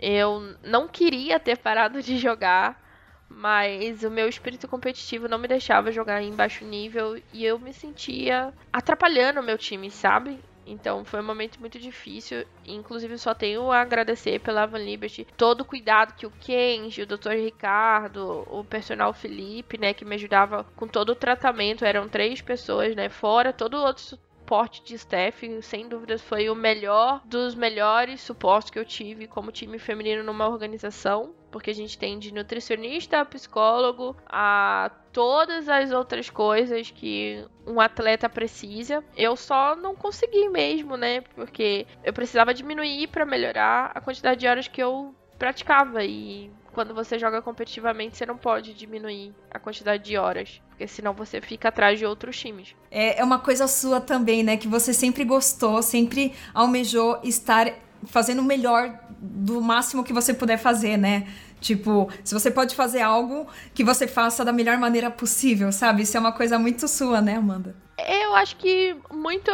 Eu 0.00 0.56
não 0.62 0.88
queria 0.88 1.38
ter 1.38 1.56
parado 1.56 2.02
de 2.02 2.18
jogar 2.18 2.83
mas 3.28 4.02
o 4.02 4.10
meu 4.10 4.28
espírito 4.28 4.68
competitivo 4.68 5.28
não 5.28 5.38
me 5.38 5.48
deixava 5.48 5.92
jogar 5.92 6.22
em 6.22 6.34
baixo 6.34 6.64
nível 6.64 7.20
e 7.32 7.44
eu 7.44 7.58
me 7.58 7.72
sentia 7.72 8.52
atrapalhando 8.72 9.40
o 9.40 9.44
meu 9.44 9.58
time, 9.58 9.90
sabe? 9.90 10.38
Então 10.66 11.04
foi 11.04 11.20
um 11.20 11.24
momento 11.24 11.60
muito 11.60 11.78
difícil. 11.78 12.44
Inclusive, 12.64 13.18
só 13.18 13.34
tenho 13.34 13.70
a 13.70 13.80
agradecer 13.80 14.40
pela 14.40 14.66
Van 14.66 14.78
Liberty 14.78 15.26
todo 15.36 15.60
o 15.60 15.64
cuidado 15.64 16.14
que 16.14 16.26
o 16.26 16.30
Kenji, 16.30 17.02
o 17.02 17.06
Dr. 17.06 17.32
Ricardo, 17.32 18.46
o 18.48 18.64
personal 18.64 19.12
Felipe, 19.12 19.78
né, 19.78 19.92
que 19.92 20.04
me 20.04 20.14
ajudava 20.14 20.64
com 20.76 20.88
todo 20.88 21.10
o 21.10 21.16
tratamento. 21.16 21.84
Eram 21.84 22.08
três 22.08 22.40
pessoas, 22.40 22.94
né? 22.96 23.08
Fora 23.08 23.52
todo 23.52 23.74
o 23.74 23.84
outro 23.84 24.18
suporte 24.44 24.84
de 24.84 24.94
staff, 24.94 25.62
sem 25.62 25.88
dúvidas 25.88 26.20
foi 26.20 26.50
o 26.50 26.54
melhor 26.54 27.22
dos 27.24 27.54
melhores 27.54 28.20
suportes 28.20 28.70
que 28.70 28.78
eu 28.78 28.84
tive 28.84 29.26
como 29.26 29.50
time 29.50 29.78
feminino 29.78 30.22
numa 30.22 30.46
organização 30.46 31.34
porque 31.50 31.70
a 31.70 31.74
gente 31.74 31.96
tem 31.96 32.18
de 32.18 32.34
nutricionista, 32.34 33.24
psicólogo, 33.24 34.16
a 34.26 34.90
todas 35.12 35.68
as 35.68 35.92
outras 35.92 36.28
coisas 36.28 36.90
que 36.90 37.46
um 37.64 37.80
atleta 37.80 38.28
precisa. 38.28 39.04
Eu 39.16 39.36
só 39.36 39.76
não 39.76 39.94
consegui 39.94 40.48
mesmo, 40.48 40.96
né? 40.96 41.20
Porque 41.20 41.86
eu 42.02 42.12
precisava 42.12 42.52
diminuir 42.52 43.06
para 43.06 43.24
melhorar 43.24 43.92
a 43.94 44.00
quantidade 44.00 44.40
de 44.40 44.48
horas 44.48 44.66
que 44.66 44.82
eu 44.82 45.14
praticava 45.38 46.02
e 46.02 46.50
quando 46.72 46.92
você 46.92 47.18
joga 47.20 47.40
competitivamente, 47.40 48.16
você 48.16 48.26
não 48.26 48.36
pode 48.36 48.74
diminuir 48.74 49.32
a 49.48 49.60
quantidade 49.60 50.02
de 50.02 50.18
horas, 50.18 50.60
porque 50.74 50.88
senão 50.88 51.12
você 51.12 51.40
fica 51.40 51.68
atrás 51.68 51.98
de 51.98 52.04
outros 52.04 52.36
times. 52.36 52.74
É, 52.90 53.20
é 53.20 53.24
uma 53.24 53.38
coisa 53.38 53.68
sua 53.68 54.00
também, 54.00 54.42
né? 54.42 54.56
Que 54.56 54.66
você 54.66 54.92
sempre 54.92 55.24
gostou, 55.24 55.80
sempre 55.82 56.34
almejou 56.52 57.20
estar 57.22 57.72
fazendo 58.06 58.40
o 58.40 58.44
melhor 58.44 58.98
do 59.20 59.60
máximo 59.60 60.02
que 60.02 60.12
você 60.12 60.34
puder 60.34 60.58
fazer, 60.58 60.96
né? 60.96 61.28
Tipo, 61.60 62.10
se 62.24 62.34
você 62.34 62.50
pode 62.50 62.74
fazer 62.74 63.00
algo 63.00 63.46
que 63.72 63.84
você 63.84 64.08
faça 64.08 64.44
da 64.44 64.52
melhor 64.52 64.76
maneira 64.76 65.10
possível, 65.10 65.70
sabe? 65.70 66.02
Isso 66.02 66.16
é 66.16 66.20
uma 66.20 66.32
coisa 66.32 66.58
muito 66.58 66.88
sua, 66.88 67.20
né, 67.20 67.36
Amanda? 67.36 67.76
Eu 67.96 68.34
acho 68.34 68.56
que 68.56 68.96
muito 69.12 69.50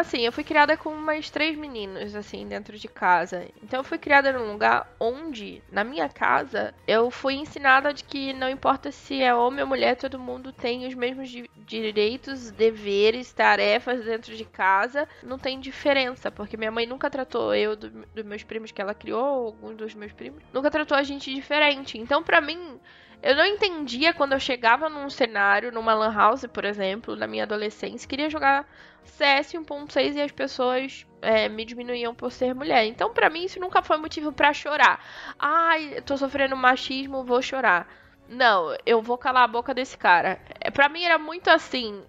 Assim, 0.00 0.22
eu 0.22 0.32
fui 0.32 0.42
criada 0.42 0.78
com 0.78 0.88
umas 0.88 1.28
três 1.28 1.54
meninas, 1.58 2.14
assim, 2.14 2.48
dentro 2.48 2.78
de 2.78 2.88
casa. 2.88 3.46
Então 3.62 3.80
eu 3.80 3.84
fui 3.84 3.98
criada 3.98 4.32
num 4.32 4.50
lugar 4.50 4.90
onde, 4.98 5.62
na 5.70 5.84
minha 5.84 6.08
casa, 6.08 6.72
eu 6.88 7.10
fui 7.10 7.34
ensinada 7.34 7.92
de 7.92 8.02
que 8.04 8.32
não 8.32 8.48
importa 8.48 8.90
se 8.90 9.20
é 9.22 9.34
homem 9.34 9.60
ou 9.60 9.66
mulher, 9.66 9.96
todo 9.96 10.18
mundo 10.18 10.54
tem 10.54 10.86
os 10.86 10.94
mesmos 10.94 11.30
direitos, 11.66 12.50
deveres, 12.50 13.30
tarefas 13.30 14.02
dentro 14.02 14.34
de 14.34 14.44
casa. 14.46 15.06
Não 15.22 15.38
tem 15.38 15.60
diferença, 15.60 16.30
porque 16.30 16.56
minha 16.56 16.72
mãe 16.72 16.86
nunca 16.86 17.10
tratou 17.10 17.54
eu, 17.54 17.76
dos 17.76 17.92
do 17.92 18.24
meus 18.24 18.42
primos 18.42 18.72
que 18.72 18.80
ela 18.80 18.94
criou, 18.94 19.48
algum 19.48 19.74
dos 19.74 19.94
meus 19.94 20.12
primos, 20.12 20.42
nunca 20.50 20.70
tratou 20.70 20.96
a 20.96 21.02
gente 21.02 21.34
diferente. 21.34 21.98
Então, 21.98 22.22
pra 22.22 22.40
mim, 22.40 22.80
eu 23.22 23.36
não 23.36 23.44
entendia 23.44 24.14
quando 24.14 24.32
eu 24.32 24.40
chegava 24.40 24.88
num 24.88 25.10
cenário, 25.10 25.72
numa 25.72 25.94
lan 25.94 26.12
house, 26.12 26.46
por 26.46 26.64
exemplo, 26.64 27.16
na 27.16 27.26
minha 27.26 27.44
adolescência, 27.44 28.08
queria 28.08 28.30
jogar 28.30 28.66
CS 29.04 29.52
1.6 29.54 30.14
e 30.16 30.20
as 30.22 30.32
pessoas 30.32 31.06
é, 31.20 31.48
me 31.48 31.64
diminuíam 31.64 32.14
por 32.14 32.32
ser 32.32 32.54
mulher. 32.54 32.84
Então, 32.86 33.12
para 33.12 33.30
mim, 33.30 33.44
isso 33.44 33.60
nunca 33.60 33.82
foi 33.82 33.96
motivo 33.98 34.32
para 34.32 34.52
chorar. 34.52 35.04
Ai, 35.38 36.00
tô 36.04 36.16
sofrendo 36.16 36.56
machismo, 36.56 37.24
vou 37.24 37.42
chorar. 37.42 37.86
Não, 38.28 38.76
eu 38.86 39.02
vou 39.02 39.18
calar 39.18 39.42
a 39.44 39.48
boca 39.48 39.74
desse 39.74 39.98
cara. 39.98 40.40
É, 40.60 40.70
para 40.70 40.88
mim 40.88 41.02
era 41.02 41.18
muito 41.18 41.48
assim. 41.48 42.02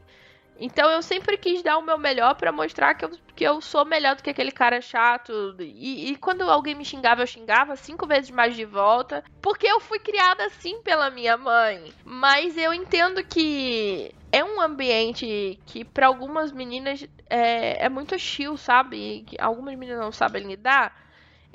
Então 0.63 0.88
eu 0.91 1.01
sempre 1.01 1.38
quis 1.38 1.63
dar 1.63 1.80
o 1.80 1.82
meu 1.82 1.98
melhor 1.98 2.36
para 2.36 2.51
mostrar 2.51 2.94
que 2.94 3.03
eu, 3.03 3.10
que 3.36 3.44
eu 3.44 3.60
sou 3.60 3.84
melhor 3.84 4.15
do 4.15 4.22
que 4.22 4.30
aquele 4.30 4.51
cara 4.51 4.80
chato. 4.80 5.56
E, 5.60 6.12
e, 6.12 6.15
quando 6.18 6.44
alguém 6.44 6.75
me 6.75 6.86
xingava, 6.86 7.24
eu 7.24 7.27
xingava 7.27 7.75
cinco 7.75 8.06
vezes 8.06 8.30
mais 8.30 8.56
de 8.56 8.63
volta. 8.63 9.24
Porque 9.41 9.65
eu 9.65 9.80
fui 9.80 9.98
criada 9.98 10.46
assim 10.46 10.80
pela 10.84 11.10
minha 11.10 11.36
mãe. 11.36 11.91
Mas 12.06 12.56
eu 12.60 12.72
entendo 12.72 13.24
que 13.24 14.13
é 14.32 14.44
um 14.44 14.62
ambiente 14.62 15.60
que 15.65 15.84
para 15.84 16.06
algumas 16.06 16.51
meninas 16.51 17.08
é, 17.27 17.84
é 17.84 17.89
muito 17.89 18.13
hostil, 18.13 18.56
sabe? 18.56 19.24
Que 19.25 19.38
algumas 19.41 19.75
meninas 19.75 20.00
não 20.00 20.12
sabem 20.12 20.44
lidar. 20.44 20.96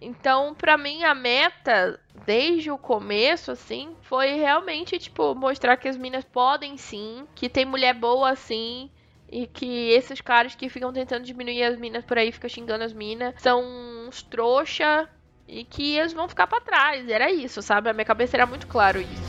Então, 0.03 0.55
para 0.55 0.77
mim, 0.77 1.05
a 1.05 1.15
meta, 1.15 1.99
desde 2.27 2.71
o 2.71 2.77
começo, 2.77 3.53
assim, 3.53 3.97
foi 4.03 4.35
realmente, 4.35 4.99
tipo, 4.99 5.35
mostrar 5.35 5.77
que 5.77 5.89
as 5.89 5.97
minas 5.97 6.25
podem 6.25 6.77
sim, 6.77 7.27
que 7.35 7.49
tem 7.49 7.65
mulher 7.65 7.95
boa 7.95 8.31
assim, 8.31 8.91
e 9.29 9.47
que 9.47 9.91
esses 9.91 10.21
caras 10.21 10.55
que 10.55 10.69
ficam 10.69 10.93
tentando 10.93 11.25
diminuir 11.25 11.63
as 11.65 11.79
minas 11.79 12.05
por 12.05 12.19
aí, 12.19 12.31
ficam 12.33 12.49
xingando 12.49 12.85
as 12.85 12.93
minas, 12.93 13.35
são 13.39 13.63
uns 14.07 14.23
trouxa 14.23 15.09
e 15.49 15.65
que 15.65 15.97
eles 15.97 16.13
vão 16.13 16.29
ficar 16.29 16.47
para 16.47 16.61
trás. 16.61 17.09
Era 17.09 17.31
isso, 17.31 17.63
sabe? 17.63 17.89
A 17.89 17.93
minha 17.93 18.05
cabeça 18.05 18.37
era 18.37 18.47
muito 18.47 18.67
claro 18.67 19.01
isso. 19.01 19.26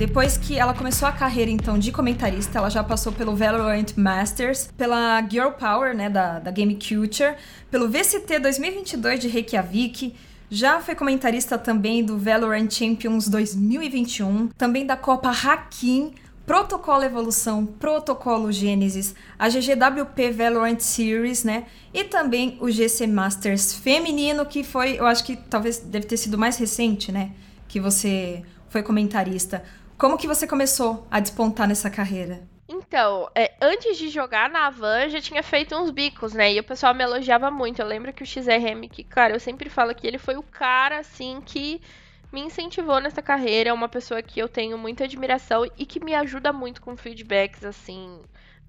Depois 0.00 0.38
que 0.38 0.58
ela 0.58 0.72
começou 0.72 1.06
a 1.06 1.12
carreira, 1.12 1.50
então, 1.50 1.78
de 1.78 1.92
comentarista, 1.92 2.56
ela 2.56 2.70
já 2.70 2.82
passou 2.82 3.12
pelo 3.12 3.36
Valorant 3.36 3.92
Masters, 3.98 4.70
pela 4.74 5.20
Girl 5.28 5.50
Power, 5.50 5.94
né, 5.94 6.08
da, 6.08 6.38
da 6.38 6.50
Game 6.50 6.74
Culture, 6.74 7.34
pelo 7.70 7.86
VCT 7.86 8.38
2022 8.38 9.20
de 9.20 9.28
Reykjavik, 9.28 10.14
já 10.48 10.80
foi 10.80 10.94
comentarista 10.94 11.58
também 11.58 12.02
do 12.02 12.16
Valorant 12.16 12.70
Champions 12.70 13.28
2021, 13.28 14.48
também 14.56 14.86
da 14.86 14.96
Copa 14.96 15.28
Hakim, 15.28 16.14
Protocolo 16.46 17.04
Evolução, 17.04 17.66
Protocolo 17.66 18.50
Gênesis, 18.50 19.14
a 19.38 19.50
GGWP 19.50 20.30
Valorant 20.32 20.80
Series, 20.80 21.44
né? 21.44 21.66
E 21.92 22.04
também 22.04 22.56
o 22.58 22.70
GC 22.70 23.06
Masters 23.06 23.74
feminino, 23.74 24.46
que 24.46 24.64
foi, 24.64 24.98
eu 24.98 25.04
acho 25.04 25.22
que 25.22 25.36
talvez 25.36 25.78
deve 25.78 26.06
ter 26.06 26.16
sido 26.16 26.38
mais 26.38 26.56
recente, 26.56 27.12
né? 27.12 27.32
Que 27.68 27.78
você 27.78 28.42
foi 28.70 28.82
comentarista. 28.82 29.62
Como 30.00 30.16
que 30.16 30.26
você 30.26 30.46
começou 30.46 31.06
a 31.10 31.20
despontar 31.20 31.68
nessa 31.68 31.90
carreira? 31.90 32.40
Então, 32.66 33.28
é, 33.34 33.52
antes 33.60 33.98
de 33.98 34.08
jogar 34.08 34.48
na 34.48 34.70
van, 34.70 35.10
já 35.10 35.20
tinha 35.20 35.42
feito 35.42 35.76
uns 35.76 35.90
bicos, 35.90 36.32
né? 36.32 36.54
E 36.54 36.58
o 36.58 36.64
pessoal 36.64 36.94
me 36.94 37.04
elogiava 37.04 37.50
muito. 37.50 37.82
Eu 37.82 37.86
lembro 37.86 38.10
que 38.10 38.22
o 38.22 38.26
XRM, 38.26 38.88
que, 38.90 39.04
cara, 39.04 39.34
eu 39.34 39.38
sempre 39.38 39.68
falo 39.68 39.94
que 39.94 40.06
ele 40.06 40.16
foi 40.16 40.38
o 40.38 40.42
cara, 40.42 41.00
assim, 41.00 41.42
que 41.44 41.82
me 42.32 42.40
incentivou 42.40 43.00
nessa 43.00 43.22
carreira. 43.22 43.70
É 43.70 43.72
uma 43.72 43.88
pessoa 43.88 44.22
que 44.22 44.40
eu 44.40 44.48
tenho 44.48 44.78
muita 44.78 45.04
admiração 45.04 45.64
e 45.76 45.86
que 45.86 46.02
me 46.04 46.14
ajuda 46.14 46.52
muito 46.52 46.80
com 46.80 46.96
feedbacks, 46.96 47.64
assim, 47.64 48.20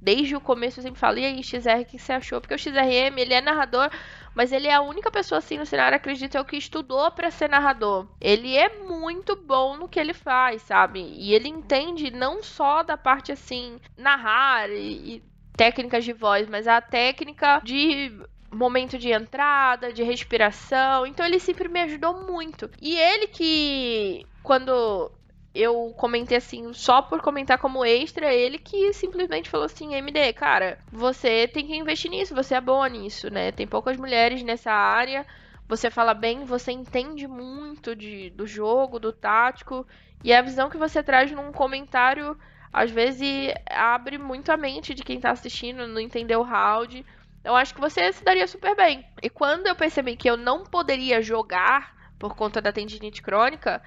desde 0.01 0.36
o 0.36 0.41
começo 0.41 0.80
eu 0.80 0.84
sempre 0.84 1.00
falo, 1.00 1.20
e 1.20 1.25
aí, 1.25 1.44
XR, 1.44 1.82
o 1.82 1.86
que 1.86 2.00
você 2.00 2.13
achou? 2.13 2.41
Porque 2.41 2.56
o 2.56 2.58
XRM, 2.58 3.18
ele 3.18 3.36
é 3.36 3.39
narrador, 3.39 3.89
mas 4.34 4.51
ele 4.51 4.68
é 4.68 4.74
a 4.74 4.82
única 4.82 5.12
pessoa 5.12 5.38
assim 5.38 5.58
no 5.58 5.65
cenário, 5.65 5.96
acredito 5.96 6.36
eu, 6.36 6.44
que 6.44 6.58
estudou 6.58 7.12
para 7.12 7.30
ser 7.30 7.50
narrador. 7.50 8.08
Ele 8.20 8.58
é 8.58 8.80
muito 8.80 9.36
bom 9.36 9.77
no 9.77 9.88
que 9.88 10.00
ele 10.00 10.13
faz, 10.13 10.63
sabe? 10.63 11.00
E 11.00 11.34
ele 11.36 11.48
entende 11.48 12.10
não 12.10 12.41
só 12.41 12.82
da 12.82 12.98
parte 12.98 13.32
assim, 13.32 13.80
narrar 13.96 14.72
e, 14.72 15.15
e 15.15 15.24
técnicas 15.56 16.03
de 16.03 16.13
voz, 16.13 16.50
mas 16.50 16.68
a 16.68 16.82
técnica 16.82 17.62
de 17.63 18.12
momento 18.51 18.98
de 18.98 19.12
entrada, 19.12 19.93
de 19.93 20.03
respiração. 20.03 21.05
Então 21.05 21.25
ele 21.25 21.39
sempre 21.39 21.67
me 21.67 21.81
ajudou 21.81 22.25
muito. 22.27 22.70
E 22.81 22.96
ele 22.96 23.27
que 23.27 24.25
quando 24.43 25.12
eu 25.53 25.93
comentei 25.98 26.38
assim, 26.38 26.72
só 26.74 27.01
por 27.01 27.22
comentar 27.22 27.58
como 27.58 27.84
extra, 27.84 28.34
ele 28.34 28.58
que 28.58 28.93
simplesmente 28.93 29.50
falou 29.50 29.65
assim: 29.65 29.93
MD, 29.96 30.34
cara, 30.34 30.79
você 30.91 31.48
tem 31.48 31.67
que 31.67 31.75
investir 31.75 32.10
nisso, 32.10 32.36
você 32.36 32.55
é 32.55 32.62
boa 32.62 32.88
nisso, 32.88 33.29
né? 33.29 33.51
Tem 33.51 33.67
poucas 33.67 33.98
mulheres 33.98 34.43
nessa 34.43 34.72
área, 34.72 35.25
você 35.67 35.89
fala 35.89 36.13
bem, 36.13 36.46
você 36.46 36.72
entende 36.72 37.27
muito 37.27 37.96
de, 37.96 38.29
do 38.31 38.48
jogo, 38.48 39.00
do 39.00 39.12
tático, 39.12 39.86
e 40.24 40.34
a 40.34 40.41
visão 40.41 40.70
que 40.70 40.77
você 40.77 41.03
traz 41.03 41.31
num 41.31 41.51
comentário, 41.51 42.38
às 42.72 42.89
vezes, 42.89 43.53
abre 43.70 44.17
muito 44.17 44.51
a 44.51 44.58
mente 44.58 44.93
de 44.93 45.03
quem 45.03 45.20
tá 45.20 45.31
assistindo, 45.31 45.88
não 45.88 46.00
entender 46.00 46.36
o 46.38 46.43
round. 46.43 47.05
Eu 47.43 47.55
acho 47.55 47.74
que 47.74 47.81
você 47.81 48.12
se 48.13 48.24
daria 48.24 48.48
super 48.48 48.75
bem. 48.75 49.05
E 49.21 49.29
quando 49.29 49.67
eu 49.67 49.75
percebi 49.75 50.15
que 50.15 50.29
eu 50.29 50.38
não 50.38 50.63
poderia 50.63 51.21
jogar 51.21 51.95
por 52.19 52.36
conta 52.36 52.62
da 52.62 52.71
tendinite 52.71 53.21
crônica, 53.21 53.81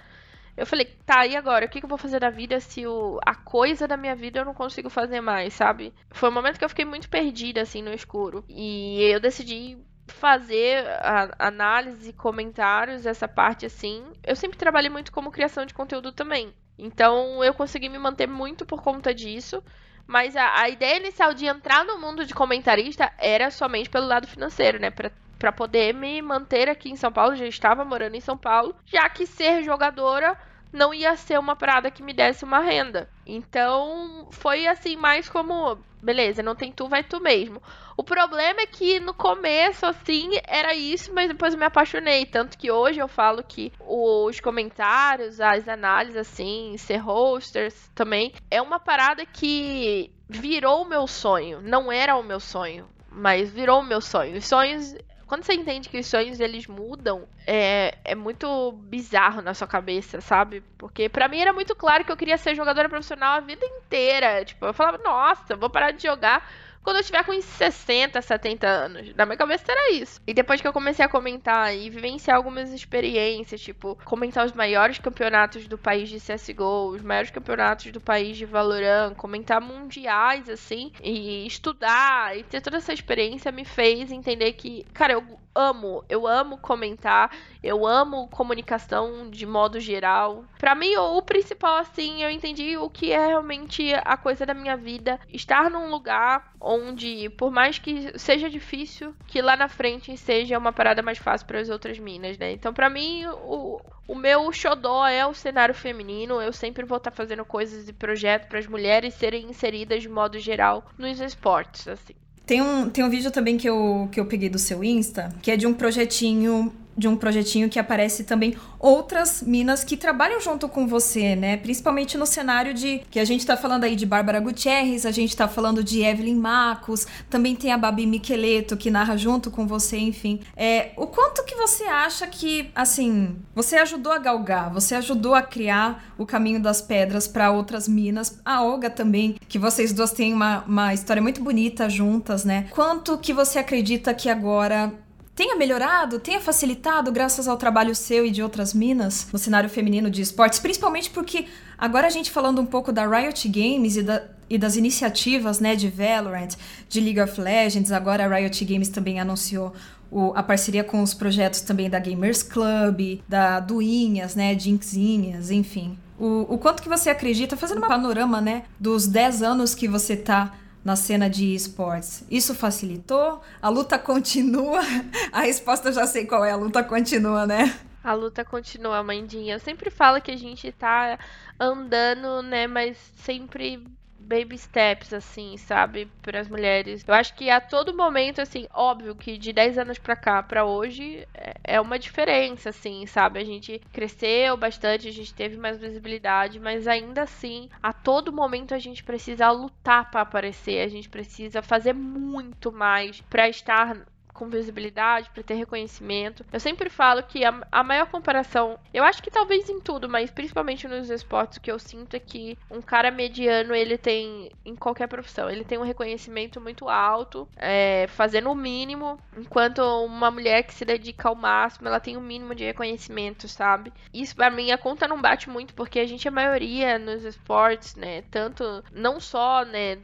eu 0.57 0.67
falei, 0.67 0.87
tá, 1.05 1.27
e 1.27 1.37
agora? 1.37 1.67
O 1.67 1.69
que, 1.69 1.85
eu 1.85 1.89
vou 1.89 1.99
fazer 1.99 2.21
da 2.21 2.31
vida 2.31 2.61
se 2.61 2.87
o, 2.87 3.19
a 3.25 3.35
coisa 3.35 3.89
da 3.89 3.97
minha 3.97 4.15
vida 4.15 4.41
eu 4.41 4.45
não 4.45 4.55
consigo 4.55 4.89
fazer 4.89 5.21
mais, 5.21 5.55
sabe? 5.55 5.93
Foi 6.11 6.29
um 6.29 6.33
momento 6.33 6.59
que 6.59 6.65
eu 6.65 6.69
fiquei 6.69 6.85
muito 6.85 7.09
perdida, 7.09 7.61
assim, 7.61 7.83
no 7.83 7.93
escuro. 7.93 8.45
E 8.49 9.03
eu 9.03 9.19
decidi 9.19 9.77
fazer 10.07 10.87
a, 11.01 11.35
análise, 11.39 12.13
comentários, 12.13 13.07
essa 13.07 13.27
parte 13.27 13.67
assim. 13.67 14.05
Eu 14.23 14.37
sempre 14.37 14.59
trabalhei 14.59 14.91
muito 14.91 15.13
como 15.13 15.33
criação 15.33 15.67
de 15.67 15.75
conteúdo 15.75 16.13
também. 16.13 16.55
Então 16.79 17.43
eu 17.43 17.55
consegui 17.55 17.89
me 17.89 17.99
manter 17.99 18.29
muito 18.29 18.67
por 18.67 18.83
conta 18.83 19.15
disso. 19.15 19.63
Mas 20.07 20.37
a, 20.37 20.61
a 20.61 20.69
ideia 20.69 20.99
inicial 20.99 21.33
de 21.35 21.47
entrar 21.47 21.85
no 21.85 21.99
mundo 21.99 22.25
de 22.25 22.35
comentarista 22.35 23.13
era 23.19 23.51
somente 23.51 23.89
pelo 23.91 24.07
lado 24.07 24.27
financeiro, 24.27 24.79
né? 24.79 24.91
Pra 24.91 25.11
para 25.39 25.53
poder 25.53 25.93
me 25.93 26.23
manter 26.23 26.71
aqui 26.71 26.91
em 26.91 26.97
São 26.97 27.13
Paulo, 27.13 27.37
já 27.37 27.47
estava 27.47 27.85
morando 27.85 28.15
em 28.15 28.21
São 28.21 28.37
Paulo, 28.37 28.75
já 28.87 29.07
que 29.11 29.27
ser 29.27 29.63
jogadora 29.63 30.35
não 30.73 30.95
ia 30.95 31.17
ser 31.17 31.39
uma 31.39 31.55
parada 31.55 31.91
que 31.91 32.03
me 32.03 32.15
desse 32.15 32.45
uma 32.45 32.61
renda. 32.61 33.11
Então, 33.27 34.29
foi 34.33 34.67
assim, 34.67 34.97
mais 34.97 35.29
como, 35.29 35.79
beleza, 36.05 36.43
não 36.43 36.55
tem 36.55 36.71
tu, 36.71 36.89
vai 36.89 37.03
tu 37.03 37.21
mesmo. 37.21 37.63
O 37.97 38.05
problema 38.05 38.61
é 38.61 38.67
que 38.67 39.01
no 39.01 39.15
começo, 39.15 39.87
assim, 39.87 40.31
era 40.47 40.75
isso, 40.75 41.13
mas 41.15 41.29
depois 41.29 41.55
eu 41.55 41.59
me 41.59 41.65
apaixonei. 41.65 42.27
Tanto 42.27 42.59
que 42.59 42.71
hoje 42.71 43.01
eu 43.01 43.09
falo 43.09 43.43
que 43.43 43.73
os 43.81 44.39
comentários, 44.41 45.41
as 45.41 45.67
análises, 45.69 46.17
assim, 46.17 46.77
ser 46.77 46.99
hosters 46.99 47.91
também, 47.95 48.33
é 48.51 48.61
uma 48.61 48.79
parada 48.79 49.25
que 49.25 50.13
virou 50.29 50.83
o 50.83 50.89
meu 50.89 51.07
sonho. 51.07 51.61
Não 51.63 51.91
era 51.91 52.17
o 52.17 52.23
meu 52.23 52.41
sonho, 52.41 52.87
mas 53.11 53.51
virou 53.51 53.81
o 53.81 53.85
meu 53.85 54.01
sonho. 54.01 54.37
Os 54.37 54.45
sonhos 54.45 54.95
quando 55.27 55.45
você 55.45 55.55
entende 55.55 55.89
que 55.89 55.99
os 55.99 56.07
sonhos 56.07 56.41
eles 56.41 56.67
mudam, 56.67 57.27
é, 57.47 57.97
é 58.05 58.15
muito 58.15 58.73
bizarro 58.73 59.41
na 59.41 59.55
sua 59.55 59.67
cabeça, 59.67 60.21
sabe? 60.21 60.63
Porque 60.79 61.09
para 61.09 61.29
mim 61.29 61.39
era 61.39 61.53
muito 61.53 61.75
claro 61.75 62.05
que 62.05 62.13
eu 62.13 62.17
queria 62.17 62.37
ser 62.37 62.55
jogadora 62.55 62.89
profissional 62.89 63.39
a 63.39 63.41
vida 63.41 63.65
inteira. 63.65 64.45
Tipo, 64.45 64.67
eu 64.67 64.75
falava, 64.75 64.99
nossa, 64.99 65.57
vou 65.57 65.71
parar 65.71 65.93
de 65.93 66.03
jogar 66.03 66.47
quando 66.85 66.99
eu 66.99 67.03
tiver 67.03 67.25
com 67.25 67.33
uns 67.33 67.45
60, 67.45 68.21
70 68.21 68.67
anos. 68.67 69.15
Na 69.15 69.25
minha 69.25 69.39
cabeça 69.39 69.65
era 69.67 69.93
isso. 69.93 70.21
E 70.27 70.35
depois 70.35 70.61
que 70.61 70.69
eu 70.69 70.73
comecei 70.73 71.03
a 71.03 71.09
comentar 71.09 71.75
e 71.75 71.89
vivenciar 71.89 72.37
algumas 72.37 72.73
experiências, 72.73 73.61
tipo, 73.61 73.99
comentar 74.05 74.45
os 74.45 74.53
maiores 74.53 74.99
campeonatos 74.99 75.67
do 75.67 75.79
país 75.79 76.11
de 76.11 76.21
CSGO, 76.21 76.91
os 76.91 77.03
maiores 77.03 77.31
campeonatos 77.31 77.91
do 77.91 78.01
país 78.01 78.37
de 78.37 78.45
Valorant, 78.45 79.15
comentar 79.15 79.61
mundiais, 79.63 80.49
assim, 80.51 80.93
e 81.03 81.47
estudar 81.47 82.37
e 82.37 82.43
ter 82.45 82.61
toda 82.61 82.77
essa 82.77 82.93
experiência 82.93 83.51
me 83.51 83.65
fez 83.65 84.13
entender 84.13 84.53
que, 84.53 84.85
cara, 84.93 85.15
eu 85.15 85.44
amo, 85.55 86.05
eu 86.09 86.27
amo 86.27 86.59
comentar, 86.59 87.31
eu 87.63 87.87
amo 87.87 88.29
comunicação 88.29 89.31
de 89.31 89.47
modo 89.47 89.79
geral. 89.79 90.45
Para 90.59 90.75
mim, 90.75 90.97
o, 90.97 91.23
principal, 91.23 91.77
assim, 91.77 92.23
eu 92.23 92.31
entendi 92.31 92.77
o 92.77 92.91
que 92.91 93.13
é 93.13 93.27
realmente 93.27 93.93
a 94.05 94.17
coisa 94.17 94.45
da 94.45 94.55
minha 94.55 94.77
vida. 94.77 95.21
Estar 95.33 95.71
num 95.71 95.91
lugar 95.91 96.53
onde, 96.61 97.29
por 97.31 97.51
mais 97.51 97.79
que 97.79 98.19
seja 98.19 98.51
difícil, 98.51 99.15
que 99.27 99.41
lá 99.41 99.57
na 99.57 99.69
frente 99.69 100.17
seja 100.17 100.59
uma 100.59 100.73
parada 100.73 101.03
mais 101.03 101.19
fácil 101.19 101.47
para 101.47 101.61
as 101.61 101.69
outras 101.69 101.99
minas, 101.99 102.37
né? 102.39 102.53
Então, 102.53 102.73
para 102.73 102.91
mim, 102.91 103.25
o, 103.27 103.81
o 104.09 104.15
meu 104.15 104.51
xodó 104.53 105.07
é 105.07 105.27
o 105.27 105.35
cenário 105.35 105.75
feminino. 105.75 106.41
Eu 106.41 106.53
sempre 106.53 106.85
vou 106.85 106.99
estar 106.99 107.11
tá 107.11 107.17
fazendo 107.17 107.45
coisas 107.45 107.89
e 107.89 107.93
projetos 107.93 108.49
para 108.49 108.59
as 108.59 108.67
mulheres 108.67 109.15
serem 109.15 109.49
inseridas 109.49 110.03
de 110.03 110.09
modo 110.09 110.39
geral 110.39 110.85
nos 110.99 111.21
esportes, 111.21 111.87
assim. 111.87 112.15
Tem 112.47 112.61
um, 112.61 112.91
tem 112.91 113.03
um 113.03 113.09
vídeo 113.09 113.31
também 113.31 113.57
que 113.57 113.69
eu, 113.69 114.09
que 114.13 114.21
eu 114.21 114.27
peguei 114.27 114.49
do 114.49 114.59
seu 114.59 114.85
Insta, 114.85 115.35
que 115.41 115.51
é 115.51 115.57
de 115.57 115.67
um 115.67 115.73
projetinho 115.73 116.73
de 116.97 117.09
um 117.09 117.17
projetinho 117.17 117.69
que 117.69 117.79
aparece 117.79 118.25
também 118.25 118.57
outras 118.79 119.43
minas 119.43 119.83
que 119.83 119.97
trabalham 119.97 120.41
junto 120.41 120.69
com 120.69 120.87
você, 120.87 121.35
né? 121.35 121.57
Principalmente 121.57 122.17
no 122.17 122.27
cenário 122.27 122.75
de 122.75 123.01
que 123.11 123.19
a 123.19 123.25
gente 123.25 123.45
tá 123.45 123.57
falando 123.57 123.85
aí 123.85 123.97
de 123.97 124.07
Bárbara 124.07 124.41
Gutierrez, 124.41 125.07
a 125.07 125.11
gente 125.11 125.37
tá 125.37 125.49
falando 125.49 125.83
de 125.83 126.03
Evelyn 126.03 126.37
Marcos, 126.37 127.07
também 127.31 127.57
tem 127.57 127.73
a 127.73 127.79
Babi 127.79 128.07
Micheleto 128.07 128.77
que 128.77 128.91
narra 128.91 129.17
junto 129.17 129.51
com 129.51 129.67
você, 129.67 129.99
enfim. 129.99 130.41
É, 130.57 130.93
o 130.97 131.07
quanto 131.07 131.45
que 131.45 131.55
você 131.55 131.85
acha 131.85 132.27
que, 132.27 132.71
assim, 132.75 133.37
você 133.55 133.77
ajudou 133.77 134.13
a 134.13 134.19
galgar, 134.19 134.73
você 134.73 134.95
ajudou 134.95 135.35
a 135.35 135.43
criar 135.43 136.13
o 136.19 136.27
caminho 136.27 136.61
das 136.61 136.81
pedras 136.81 137.27
para 137.27 137.51
outras 137.51 137.89
minas, 137.89 138.41
a 138.45 138.63
Olga 138.63 138.91
também, 138.91 139.37
que 139.49 139.59
vocês 139.59 139.93
duas 139.93 140.13
têm 140.13 140.33
uma, 140.33 140.65
uma 140.67 140.95
história 140.95 141.23
muito 141.23 141.43
bonita 141.43 141.89
juntas, 141.89 142.45
né? 142.45 142.67
Quanto 142.71 143.19
que 143.19 143.33
você 143.33 143.59
acredita 143.59 144.15
que 144.15 144.29
agora 144.29 144.93
tenha 145.35 145.57
melhorado, 145.57 146.19
tenha 146.19 146.41
facilitado 146.41 147.11
graças 147.11 147.49
ao 147.49 147.57
trabalho 147.57 147.95
seu 147.95 148.25
e 148.25 148.31
de 148.31 148.43
outras 148.43 148.73
minas 148.73 149.27
no 149.33 149.39
cenário 149.39 149.69
feminino 149.69 150.11
de 150.11 150.23
esportes, 150.23 150.59
principalmente 150.59 151.11
porque 151.11 151.47
agora 151.77 152.07
a 152.07 152.11
gente 152.11 152.31
falando 152.31 152.61
um 152.61 152.67
pouco 152.67 152.93
da 152.93 153.07
Riot 153.07 153.49
Games 153.49 153.97
e, 153.97 154.03
da, 154.03 154.23
e 154.49 154.57
das 154.57 154.77
iniciativas 154.77 155.59
né, 155.59 155.75
de 155.75 155.89
Valorant, 155.89 156.55
de 156.89 157.01
League 157.01 157.21
of 157.21 157.41
Legends, 157.41 157.91
agora 157.91 158.25
a 158.25 158.29
Riot 158.37 158.65
Games 158.65 158.89
também 158.89 159.19
anunciou 159.19 159.73
o, 160.11 160.33
a 160.37 160.43
parceria 160.43 160.85
com 160.85 161.03
os 161.03 161.13
projetos 161.13 161.61
também 161.61 161.91
da 161.91 161.99
Gamers 161.99 162.43
Club, 162.43 163.21
da 163.29 163.59
Duinhas, 163.59 164.37
né, 164.37 164.57
Jinxinhas, 164.57 165.51
enfim. 165.51 165.99
O, 166.17 166.55
o 166.55 166.59
quanto 166.59 166.81
que 166.81 166.89
você 166.89 167.11
acredita, 167.11 167.57
fazendo 167.57 167.79
um 167.79 167.89
panorama, 167.89 168.41
né, 168.41 168.63
dos 168.79 169.09
10 169.09 169.43
anos 169.43 169.75
que 169.75 169.89
você 169.89 170.17
tá 170.17 170.55
na 170.85 170.97
cena 170.97 171.31
de 171.31 171.55
esportes. 171.55 172.25
Isso 172.31 172.55
facilitou? 172.55 173.41
A 173.63 173.69
luta 173.69 173.99
continua? 173.99 174.81
A 175.33 175.41
resposta 175.41 175.89
eu 175.89 175.93
já 175.93 176.07
sei 176.07 176.27
qual 176.27 176.45
é, 176.45 176.51
a 176.51 176.57
luta 176.57 176.85
continua, 176.85 177.47
né? 177.47 177.75
A 178.03 178.13
luta 178.13 178.45
continua, 178.45 179.03
Mandinha. 179.03 179.55
Eu 179.55 179.61
sempre 179.61 179.91
falo 179.91 180.21
que 180.21 180.31
a 180.31 180.37
gente 180.37 180.71
tá 180.73 181.19
andando, 181.59 182.43
né, 182.43 182.67
mas 182.67 182.99
sempre 183.17 183.83
baby 184.25 184.59
steps, 184.59 185.13
assim, 185.13 185.57
sabe, 185.57 186.09
para 186.23 186.41
as 186.41 186.49
mulheres. 186.49 187.05
Eu 187.07 187.15
acho 187.15 187.35
que 187.35 187.51
a 187.51 187.61
todo 187.61 187.97
momento, 187.97 188.41
assim, 188.41 188.67
óbvio 188.73 189.15
que 189.15 189.39
de 189.39 189.53
10 189.53 189.79
anos 189.79 189.99
para 189.99 190.17
cá, 190.17 190.43
para 190.43 190.65
hoje, 190.65 191.27
é, 191.35 191.55
é 191.65 191.81
uma 191.81 191.99
diferença, 191.99 192.71
assim, 192.71 193.07
sabe? 193.07 193.39
A 193.39 193.45
gente 193.45 193.81
cresceu 193.93 194.57
bastante, 194.57 195.09
a 195.09 195.13
gente 195.13 195.35
teve 195.35 195.57
mais 195.57 195.79
visibilidade, 195.79 196.59
mas 196.59 196.89
ainda 196.89 197.23
assim, 197.23 197.69
a 197.83 197.93
todo 197.93 198.33
momento 198.33 198.75
a 198.75 198.79
gente 198.79 199.05
precisa 199.05 199.51
lutar 199.51 200.11
para 200.11 200.23
aparecer, 200.23 200.81
a 200.81 200.89
gente 200.89 201.09
precisa 201.09 201.63
fazer 201.63 201.93
muito 201.93 202.73
mais 202.73 203.21
para 203.23 203.49
estar 203.49 204.05
com 204.35 204.49
visibilidade, 204.49 205.31
para 205.31 205.43
ter 205.43 205.55
reconhecimento. 205.55 206.45
Eu 206.53 206.61
sempre 206.61 206.91
falo 206.91 207.23
que 207.23 207.45
a, 207.45 207.67
a, 207.71 207.83
maior 207.83 208.07
comparação, 208.07 208.79
eu 208.93 209.05
acho 209.05 209.23
que 209.23 209.31
talvez 209.31 209.71
em 209.71 209.81
tudo, 209.81 210.09
mas 210.09 210.31
principalmente 210.31 210.89
nos 210.89 211.09
esportes, 211.09 211.57
o 211.57 211.61
que 211.61 211.71
eu 211.71 211.79
sinto 211.79 212.15
é 212.15 212.19
que 212.19 212.59
um 212.71 212.83
cara 212.83 213.11
mediano, 213.11 213.75
ele 213.75 213.97
tem, 213.97 214.51
em 214.65 214.75
qualquer 214.75 215.07
profissão, 215.07 215.49
ele 215.49 215.65
tem 215.65 215.79
um 215.79 215.85
reconhecimento 215.85 216.61
muito 216.61 216.89
alto, 216.89 217.49
é, 217.57 218.07
fazendo 218.09 218.51
o 218.51 218.55
mínimo, 218.55 219.19
enquanto 219.37 219.79
uma 220.05 220.31
mulher 220.31 220.65
que 220.65 220.75
se 220.75 220.85
dedica 220.85 221.29
ao 221.29 221.35
máximo, 221.35 221.87
ela 221.87 222.01
tem 222.01 222.17
o 222.17 222.21
um 222.21 222.23
mínimo 222.23 222.55
de 222.55 222.65
reconhecimento, 222.65 223.47
sabe? 223.47 223.93
Isso 224.13 224.35
para 224.35 224.51
mim 224.51 224.73
a 224.73 224.79
conta 224.79 225.07
não 225.07 225.21
bate 225.21 225.49
muito, 225.49 225.75
porque 225.75 226.01
a 226.01 226.07
gente 226.07 226.27
é 226.27 226.31
maioria 226.31 226.99
nos 226.99 227.25
esportes, 227.25 227.95
né? 227.95 228.23
Tanto, 228.31 228.83
não 228.93 229.21
só, 229.21 229.65
né? 229.65 229.99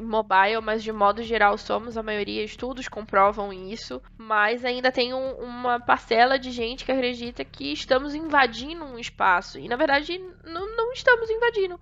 Mobile, 0.00 0.60
mas 0.62 0.82
de 0.82 0.92
modo 0.92 1.22
geral 1.22 1.58
somos 1.58 1.96
a 1.96 2.02
maioria, 2.02 2.42
estudos 2.42 2.88
comprovam 2.88 3.52
isso, 3.52 4.00
mas 4.16 4.64
ainda 4.64 4.90
tem 4.90 5.12
um, 5.12 5.32
uma 5.34 5.78
parcela 5.78 6.38
de 6.38 6.50
gente 6.50 6.84
que 6.84 6.92
acredita 6.92 7.44
que 7.44 7.72
estamos 7.72 8.14
invadindo 8.14 8.84
um 8.84 8.98
espaço, 8.98 9.58
e 9.58 9.68
na 9.68 9.76
verdade 9.76 10.18
não, 10.44 10.76
não 10.76 10.92
estamos 10.92 11.28
invadindo. 11.30 11.78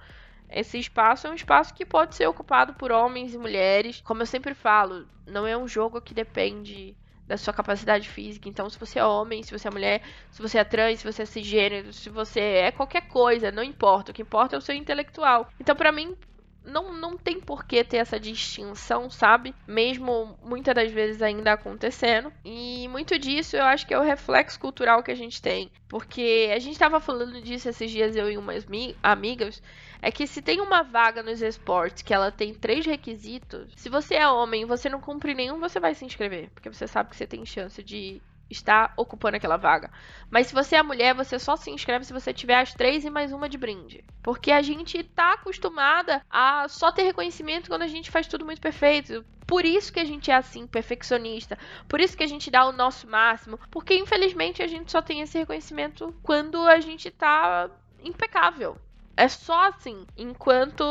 Esse 0.50 0.78
espaço 0.78 1.26
é 1.26 1.30
um 1.30 1.34
espaço 1.34 1.72
que 1.72 1.86
pode 1.86 2.14
ser 2.14 2.26
ocupado 2.26 2.74
por 2.74 2.92
homens 2.92 3.32
e 3.32 3.38
mulheres. 3.38 4.02
Como 4.04 4.20
eu 4.20 4.26
sempre 4.26 4.52
falo, 4.52 5.06
não 5.26 5.46
é 5.46 5.56
um 5.56 5.66
jogo 5.66 5.98
que 5.98 6.12
depende 6.12 6.94
da 7.26 7.38
sua 7.38 7.54
capacidade 7.54 8.06
física. 8.06 8.50
Então, 8.50 8.68
se 8.68 8.78
você 8.78 8.98
é 8.98 9.04
homem, 9.04 9.42
se 9.42 9.56
você 9.56 9.68
é 9.68 9.70
mulher, 9.70 10.02
se 10.30 10.42
você 10.42 10.58
é 10.58 10.64
trans, 10.64 10.98
se 10.98 11.10
você 11.10 11.22
é 11.22 11.24
cisgênero, 11.24 11.90
se 11.94 12.10
você 12.10 12.40
é 12.40 12.70
qualquer 12.70 13.08
coisa, 13.08 13.50
não 13.50 13.62
importa. 13.62 14.10
O 14.10 14.14
que 14.14 14.20
importa 14.20 14.54
é 14.54 14.58
o 14.58 14.60
seu 14.60 14.74
intelectual. 14.74 15.48
Então, 15.58 15.74
para 15.74 15.90
mim, 15.90 16.14
não, 16.64 16.92
não 16.92 17.16
tem 17.16 17.40
por 17.40 17.64
que 17.64 17.82
ter 17.82 17.98
essa 17.98 18.18
distinção, 18.18 19.10
sabe? 19.10 19.54
Mesmo 19.66 20.38
muitas 20.42 20.74
das 20.74 20.90
vezes 20.90 21.22
ainda 21.22 21.52
acontecendo. 21.52 22.32
E 22.44 22.88
muito 22.88 23.18
disso 23.18 23.56
eu 23.56 23.64
acho 23.64 23.86
que 23.86 23.94
é 23.94 23.98
o 23.98 24.02
reflexo 24.02 24.58
cultural 24.58 25.02
que 25.02 25.10
a 25.10 25.16
gente 25.16 25.40
tem. 25.40 25.70
Porque 25.88 26.50
a 26.54 26.58
gente 26.58 26.72
estava 26.72 27.00
falando 27.00 27.40
disso 27.42 27.68
esses 27.68 27.90
dias, 27.90 28.16
eu 28.16 28.30
e 28.30 28.38
umas 28.38 28.66
amigas. 29.02 29.62
É 30.00 30.10
que 30.10 30.26
se 30.26 30.42
tem 30.42 30.60
uma 30.60 30.82
vaga 30.82 31.22
nos 31.22 31.40
esportes 31.40 32.02
que 32.02 32.12
ela 32.12 32.32
tem 32.32 32.52
três 32.52 32.84
requisitos, 32.84 33.72
se 33.76 33.88
você 33.88 34.16
é 34.16 34.28
homem 34.28 34.62
e 34.62 34.66
você 34.66 34.88
não 34.88 35.00
cumpre 35.00 35.32
nenhum, 35.32 35.60
você 35.60 35.78
vai 35.78 35.94
se 35.94 36.04
inscrever. 36.04 36.50
Porque 36.50 36.72
você 36.72 36.88
sabe 36.88 37.10
que 37.10 37.16
você 37.16 37.26
tem 37.26 37.46
chance 37.46 37.80
de 37.82 38.20
está 38.52 38.92
ocupando 38.96 39.36
aquela 39.36 39.56
vaga. 39.56 39.90
Mas 40.30 40.46
se 40.46 40.54
você 40.54 40.76
é 40.76 40.82
mulher, 40.82 41.14
você 41.14 41.38
só 41.38 41.56
se 41.56 41.70
inscreve 41.70 42.04
se 42.04 42.12
você 42.12 42.32
tiver 42.32 42.60
as 42.60 42.72
três 42.72 43.04
e 43.04 43.10
mais 43.10 43.32
uma 43.32 43.48
de 43.48 43.58
brinde. 43.58 44.04
Porque 44.22 44.52
a 44.52 44.62
gente 44.62 45.02
tá 45.02 45.32
acostumada 45.32 46.24
a 46.30 46.68
só 46.68 46.92
ter 46.92 47.02
reconhecimento 47.02 47.68
quando 47.68 47.82
a 47.82 47.88
gente 47.88 48.10
faz 48.10 48.26
tudo 48.26 48.44
muito 48.44 48.60
perfeito. 48.60 49.24
Por 49.46 49.64
isso 49.64 49.92
que 49.92 50.00
a 50.00 50.04
gente 50.04 50.30
é 50.30 50.34
assim, 50.34 50.66
perfeccionista. 50.66 51.58
Por 51.88 52.00
isso 52.00 52.16
que 52.16 52.22
a 52.22 52.28
gente 52.28 52.50
dá 52.50 52.64
o 52.66 52.72
nosso 52.72 53.08
máximo. 53.08 53.58
Porque 53.70 53.94
infelizmente 53.94 54.62
a 54.62 54.66
gente 54.66 54.92
só 54.92 55.02
tem 55.02 55.20
esse 55.20 55.38
reconhecimento 55.38 56.14
quando 56.22 56.60
a 56.68 56.78
gente 56.80 57.10
tá 57.10 57.68
impecável. 58.02 58.76
É 59.16 59.28
só 59.28 59.68
assim. 59.68 60.06
Enquanto 60.16 60.82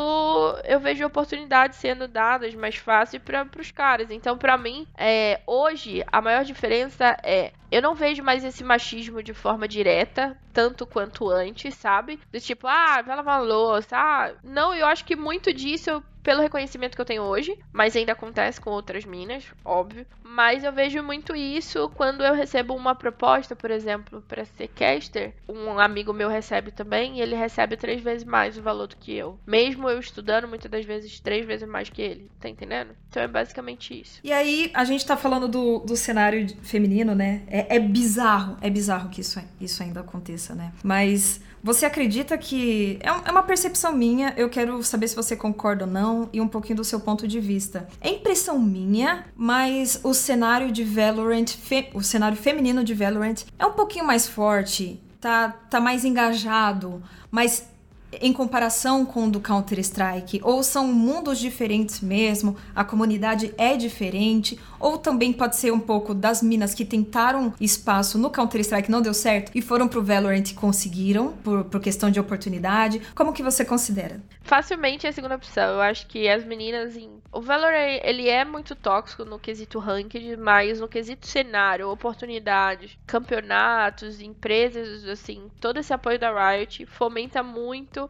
eu 0.64 0.80
vejo 0.80 1.04
oportunidades 1.04 1.78
sendo 1.78 2.06
dadas 2.06 2.54
mais 2.54 2.76
fácil 2.76 3.20
para 3.20 3.46
os 3.58 3.70
caras. 3.70 4.10
Então, 4.10 4.38
para 4.38 4.56
mim, 4.56 4.86
é, 4.96 5.40
hoje, 5.46 6.04
a 6.10 6.20
maior 6.20 6.44
diferença 6.44 7.16
é. 7.22 7.52
Eu 7.70 7.80
não 7.80 7.94
vejo 7.94 8.22
mais 8.22 8.44
esse 8.44 8.62
machismo 8.62 9.22
de 9.22 9.32
forma 9.32 9.66
direta, 9.66 10.36
tanto 10.52 10.86
quanto 10.86 11.30
antes, 11.30 11.74
sabe? 11.74 12.20
Do 12.30 12.38
tipo, 12.38 12.66
ah, 12.66 13.00
vai 13.00 13.16
lavar 13.16 13.42
louça. 13.42 13.96
Ah, 13.96 14.34
não, 14.42 14.74
eu 14.74 14.86
acho 14.86 15.04
que 15.06 15.16
muito 15.16 15.52
disso 15.54 16.02
pelo 16.22 16.42
reconhecimento 16.42 16.94
que 16.94 17.00
eu 17.00 17.06
tenho 17.06 17.22
hoje, 17.22 17.58
mas 17.72 17.96
ainda 17.96 18.12
acontece 18.12 18.60
com 18.60 18.70
outras 18.70 19.04
minas, 19.04 19.44
óbvio. 19.64 20.06
Mas 20.22 20.64
eu 20.64 20.72
vejo 20.72 21.02
muito 21.02 21.36
isso 21.36 21.90
quando 21.94 22.24
eu 22.24 22.34
recebo 22.34 22.74
uma 22.74 22.94
proposta, 22.94 23.54
por 23.54 23.70
exemplo, 23.70 24.22
para 24.26 24.44
ser 24.44 24.68
caster. 24.68 25.34
Um 25.48 25.78
amigo 25.78 26.12
meu 26.12 26.28
recebe 26.28 26.70
também 26.70 27.18
e 27.18 27.20
ele 27.20 27.36
recebe 27.36 27.76
três 27.76 28.00
vezes 28.00 28.24
mais 28.24 28.56
o 28.56 28.62
valor 28.62 28.86
do 28.86 28.96
que 28.96 29.12
eu. 29.12 29.38
Mesmo 29.46 29.88
eu 29.90 29.98
estudando, 29.98 30.48
muitas 30.48 30.70
das 30.70 30.84
vezes, 30.84 31.20
três 31.20 31.44
vezes 31.44 31.68
mais 31.68 31.90
que 31.90 32.00
ele. 32.00 32.30
Tá 32.40 32.48
entendendo? 32.48 32.90
Então 33.08 33.22
é 33.22 33.28
basicamente 33.28 34.00
isso. 34.00 34.20
E 34.24 34.32
aí, 34.32 34.70
a 34.72 34.84
gente 34.84 35.04
tá 35.04 35.16
falando 35.16 35.46
do, 35.46 35.80
do 35.80 35.96
cenário 35.96 36.46
feminino, 36.62 37.14
né? 37.14 37.42
É, 37.46 37.76
é 37.76 37.78
bizarro, 37.78 38.56
é 38.60 38.70
bizarro 38.70 39.10
que 39.10 39.20
isso, 39.20 39.38
isso 39.60 39.82
ainda 39.82 40.00
aconteça, 40.00 40.54
né? 40.54 40.72
Mas 40.82 41.40
você 41.62 41.86
acredita 41.86 42.36
que. 42.36 42.98
É, 43.00 43.08
é 43.28 43.30
uma 43.30 43.42
percepção 43.42 43.92
minha, 43.92 44.34
eu 44.36 44.48
quero 44.48 44.82
saber 44.82 45.08
se 45.08 45.16
você 45.16 45.36
concorda 45.36 45.84
ou 45.84 45.90
não 45.90 46.28
e 46.32 46.40
um 46.40 46.48
pouquinho 46.48 46.76
do 46.76 46.84
seu 46.84 47.00
ponto 47.00 47.28
de 47.28 47.40
vista. 47.40 47.88
É 48.00 48.10
impressão 48.10 48.58
minha, 48.58 49.26
mas 49.36 50.00
o 50.02 50.12
cenário 50.12 50.72
de 50.72 50.82
Valorant, 50.82 51.48
fe... 51.48 51.88
o 51.94 52.02
cenário 52.02 52.36
feminino 52.36 52.82
de 52.82 52.94
Valorant 52.94 53.44
é 53.58 53.66
um 53.66 53.72
pouquinho 53.72 54.06
mais 54.06 54.26
forte, 54.26 55.00
tá, 55.20 55.50
tá 55.70 55.80
mais 55.80 56.04
engajado, 56.04 57.02
mas 57.30 57.71
em 58.20 58.32
comparação 58.32 59.04
com 59.04 59.26
o 59.26 59.30
do 59.30 59.40
Counter-Strike? 59.40 60.40
Ou 60.42 60.62
são 60.62 60.86
mundos 60.86 61.38
diferentes 61.38 62.00
mesmo? 62.00 62.56
A 62.74 62.84
comunidade 62.84 63.54
é 63.56 63.76
diferente? 63.76 64.58
Ou 64.78 64.98
também 64.98 65.32
pode 65.32 65.56
ser 65.56 65.72
um 65.72 65.80
pouco 65.80 66.12
das 66.12 66.42
minas 66.42 66.74
que 66.74 66.84
tentaram 66.84 67.54
espaço 67.60 68.18
no 68.18 68.30
Counter-Strike, 68.30 68.90
não 68.90 69.00
deu 69.00 69.14
certo, 69.14 69.52
e 69.54 69.62
foram 69.62 69.88
pro 69.88 70.02
Valorant 70.02 70.50
e 70.50 70.54
conseguiram, 70.54 71.32
por, 71.44 71.64
por 71.64 71.80
questão 71.80 72.10
de 72.10 72.18
oportunidade? 72.18 73.00
Como 73.14 73.32
que 73.32 73.42
você 73.42 73.64
considera? 73.64 74.20
Facilmente 74.42 75.06
é 75.06 75.10
a 75.10 75.12
segunda 75.12 75.36
opção. 75.36 75.74
Eu 75.74 75.80
acho 75.80 76.06
que 76.06 76.28
as 76.28 76.44
meninas 76.44 76.96
em... 76.96 77.10
O 77.32 77.40
Valorant, 77.40 78.00
ele 78.02 78.28
é 78.28 78.44
muito 78.44 78.74
tóxico 78.74 79.24
no 79.24 79.38
quesito 79.38 79.78
ranked, 79.78 80.36
mas 80.36 80.80
no 80.80 80.88
quesito 80.88 81.26
cenário, 81.26 81.88
oportunidades, 81.88 82.98
campeonatos, 83.06 84.20
empresas, 84.20 85.04
assim, 85.04 85.50
todo 85.60 85.78
esse 85.78 85.94
apoio 85.94 86.18
da 86.18 86.50
Riot 86.50 86.84
fomenta 86.86 87.42
muito 87.42 88.01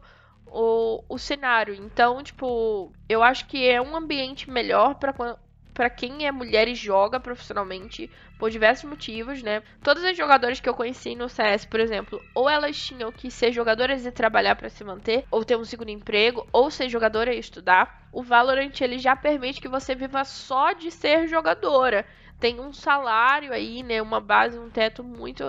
o, 0.45 1.03
o 1.09 1.17
cenário. 1.17 1.73
Então, 1.73 2.21
tipo, 2.21 2.91
eu 3.09 3.23
acho 3.23 3.45
que 3.47 3.67
é 3.67 3.81
um 3.81 3.95
ambiente 3.95 4.49
melhor 4.49 4.95
para 4.95 5.13
para 5.73 5.89
quem 5.89 6.25
é 6.25 6.31
mulher 6.31 6.67
e 6.67 6.75
joga 6.75 7.19
profissionalmente 7.19 8.09
por 8.37 8.49
diversos 8.51 8.87
motivos, 8.89 9.41
né? 9.41 9.63
Todas 9.81 10.03
as 10.03 10.15
jogadoras 10.15 10.59
que 10.59 10.69
eu 10.69 10.73
conheci 10.73 11.15
no 11.15 11.27
CS, 11.27 11.65
por 11.65 11.79
exemplo, 11.79 12.21
ou 12.35 12.49
elas 12.49 12.79
tinham 12.79 13.11
que 13.11 13.31
ser 13.31 13.51
jogadoras 13.51 14.05
e 14.05 14.11
trabalhar 14.11 14.55
para 14.55 14.69
se 14.69 14.83
manter, 14.83 15.25
ou 15.31 15.43
ter 15.43 15.57
um 15.57 15.65
segundo 15.65 15.89
emprego, 15.89 16.47
ou 16.53 16.69
ser 16.69 16.89
jogadora 16.89 17.33
e 17.33 17.39
estudar. 17.39 18.07
O 18.11 18.21
Valorant 18.21 18.79
ele 18.81 18.99
já 18.99 19.15
permite 19.15 19.59
que 19.59 19.67
você 19.67 19.95
viva 19.95 20.23
só 20.23 20.73
de 20.73 20.91
ser 20.91 21.27
jogadora. 21.27 22.05
Tem 22.39 22.59
um 22.59 22.71
salário 22.71 23.51
aí, 23.51 23.81
né, 23.81 24.01
uma 24.01 24.19
base, 24.19 24.59
um 24.59 24.69
teto 24.69 25.03
muito 25.03 25.43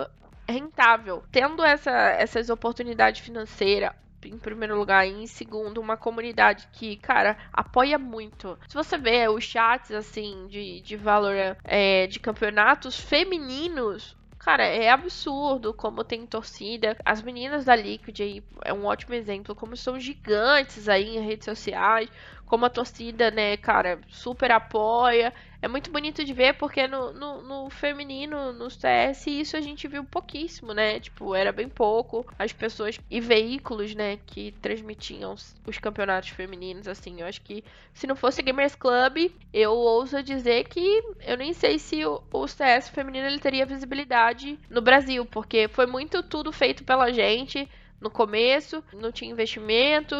rentável. 0.48 1.22
Tendo 1.30 1.62
essa, 1.62 1.90
essas 1.90 2.48
oportunidades 2.48 3.20
financeiras, 3.20 3.90
em 4.28 4.38
primeiro 4.38 4.76
lugar, 4.76 5.06
e 5.06 5.22
em 5.22 5.26
segundo, 5.26 5.80
uma 5.80 5.96
comunidade 5.96 6.68
que, 6.72 6.96
cara, 6.96 7.36
apoia 7.52 7.98
muito. 7.98 8.58
Se 8.68 8.74
você 8.74 8.96
vê 8.96 9.28
os 9.28 9.44
chats, 9.44 9.90
assim, 9.90 10.46
de, 10.48 10.80
de 10.80 10.96
Valorant, 10.96 11.56
é, 11.64 12.06
de 12.06 12.18
campeonatos 12.18 12.98
femininos, 12.98 14.16
Cara, 14.44 14.66
é 14.66 14.90
absurdo 14.90 15.72
como 15.72 16.04
tem 16.04 16.26
torcida. 16.26 16.98
As 17.02 17.22
meninas 17.22 17.64
da 17.64 17.74
Liquid 17.74 18.20
aí 18.20 18.42
é 18.62 18.74
um 18.74 18.84
ótimo 18.84 19.14
exemplo, 19.14 19.54
como 19.54 19.74
são 19.74 19.98
gigantes 19.98 20.86
aí 20.86 21.16
em 21.16 21.20
redes 21.20 21.46
sociais, 21.46 22.10
como 22.44 22.66
a 22.66 22.68
torcida, 22.68 23.30
né, 23.30 23.56
cara, 23.56 23.98
super 24.06 24.52
apoia. 24.52 25.32
É 25.64 25.68
muito 25.68 25.90
bonito 25.90 26.22
de 26.22 26.34
ver, 26.34 26.52
porque 26.58 26.86
no, 26.86 27.10
no, 27.14 27.40
no, 27.40 27.70
feminino, 27.70 28.52
no 28.52 28.68
CS, 28.68 29.26
isso 29.28 29.56
a 29.56 29.62
gente 29.62 29.88
viu 29.88 30.04
pouquíssimo, 30.04 30.74
né? 30.74 31.00
Tipo, 31.00 31.34
era 31.34 31.52
bem 31.52 31.70
pouco. 31.70 32.26
As 32.38 32.52
pessoas 32.52 33.00
e 33.10 33.18
veículos, 33.18 33.94
né, 33.94 34.18
que 34.26 34.52
transmitiam 34.60 35.34
os 35.66 35.78
campeonatos 35.78 36.28
femininos, 36.28 36.86
assim. 36.86 37.22
Eu 37.22 37.26
acho 37.26 37.40
que 37.40 37.64
se 37.94 38.06
não 38.06 38.14
fosse 38.14 38.42
Gamers 38.42 38.74
Club, 38.74 39.32
eu 39.54 39.72
ouso 39.72 40.22
dizer 40.22 40.68
que 40.68 41.02
eu 41.26 41.38
nem 41.38 41.54
sei 41.54 41.78
se 41.78 42.04
o, 42.04 42.22
o 42.30 42.46
CS 42.46 42.90
feminino 42.90 43.26
ele 43.26 43.38
teria 43.38 43.64
visibilidade 43.64 44.58
no 44.68 44.82
Brasil, 44.82 45.24
porque 45.24 45.66
foi 45.66 45.86
muito 45.86 46.22
tudo 46.22 46.52
feito 46.52 46.84
pela 46.84 47.10
gente 47.10 47.66
no 47.98 48.10
começo, 48.10 48.84
não 48.92 49.10
tinha 49.10 49.30
investimento 49.30 50.14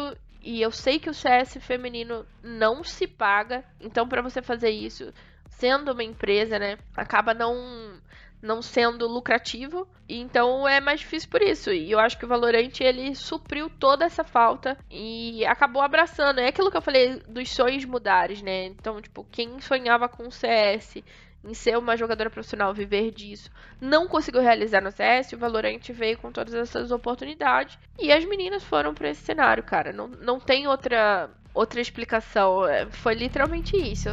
e 0.45 0.61
eu 0.61 0.71
sei 0.71 0.99
que 0.99 1.09
o 1.09 1.13
CS 1.13 1.57
feminino 1.59 2.23
não 2.43 2.83
se 2.83 3.07
paga. 3.07 3.65
Então, 3.81 4.07
para 4.07 4.21
você 4.21 4.43
fazer 4.43 4.69
isso, 4.69 5.11
sendo 5.57 5.91
uma 5.91 6.03
empresa, 6.03 6.59
né, 6.59 6.77
acaba 6.95 7.33
não 7.33 7.99
não 8.41 8.61
sendo 8.61 9.07
lucrativo, 9.07 9.87
então 10.07 10.67
é 10.67 10.79
mais 10.79 10.99
difícil 10.99 11.29
por 11.31 11.41
isso. 11.41 11.71
E 11.71 11.91
eu 11.91 11.97
acho 11.97 12.15
que 12.17 12.25
o 12.25 12.27
Valorant 12.27 12.79
ele 12.79 13.15
supriu 13.15 13.71
toda 13.71 14.05
essa 14.05 14.23
falta 14.23 14.77
e 14.91 15.43
acabou 15.45 15.81
abraçando. 15.81 16.39
É 16.39 16.47
aquilo 16.47 16.69
que 16.69 16.77
eu 16.77 16.81
falei 16.81 17.19
dos 17.27 17.49
sonhos 17.49 17.85
mudares, 17.85 18.43
né? 18.43 18.65
Então, 18.65 19.01
tipo, 19.01 19.25
quem 19.31 19.59
sonhava 19.59 20.07
com 20.07 20.27
o 20.27 20.31
CS 20.31 21.01
em 21.43 21.53
ser 21.55 21.77
uma 21.77 21.97
jogadora 21.97 22.29
profissional, 22.29 22.73
viver 22.73 23.11
disso, 23.11 23.49
não 23.79 24.07
conseguiu 24.07 24.41
realizar 24.41 24.81
no 24.81 24.91
CS, 24.91 25.33
o 25.33 25.37
Valorant 25.37 25.81
veio 25.91 26.17
com 26.17 26.31
todas 26.31 26.53
essas 26.53 26.91
oportunidades 26.91 27.77
e 27.99 28.11
as 28.11 28.25
meninas 28.25 28.63
foram 28.63 28.93
para 28.93 29.09
esse 29.09 29.21
cenário, 29.21 29.63
cara. 29.63 29.91
Não, 29.91 30.07
não 30.07 30.39
tem 30.39 30.67
outra 30.67 31.29
outra 31.53 31.79
explicação, 31.79 32.67
é, 32.67 32.85
foi 32.87 33.13
literalmente 33.13 33.77
isso. 33.77 34.09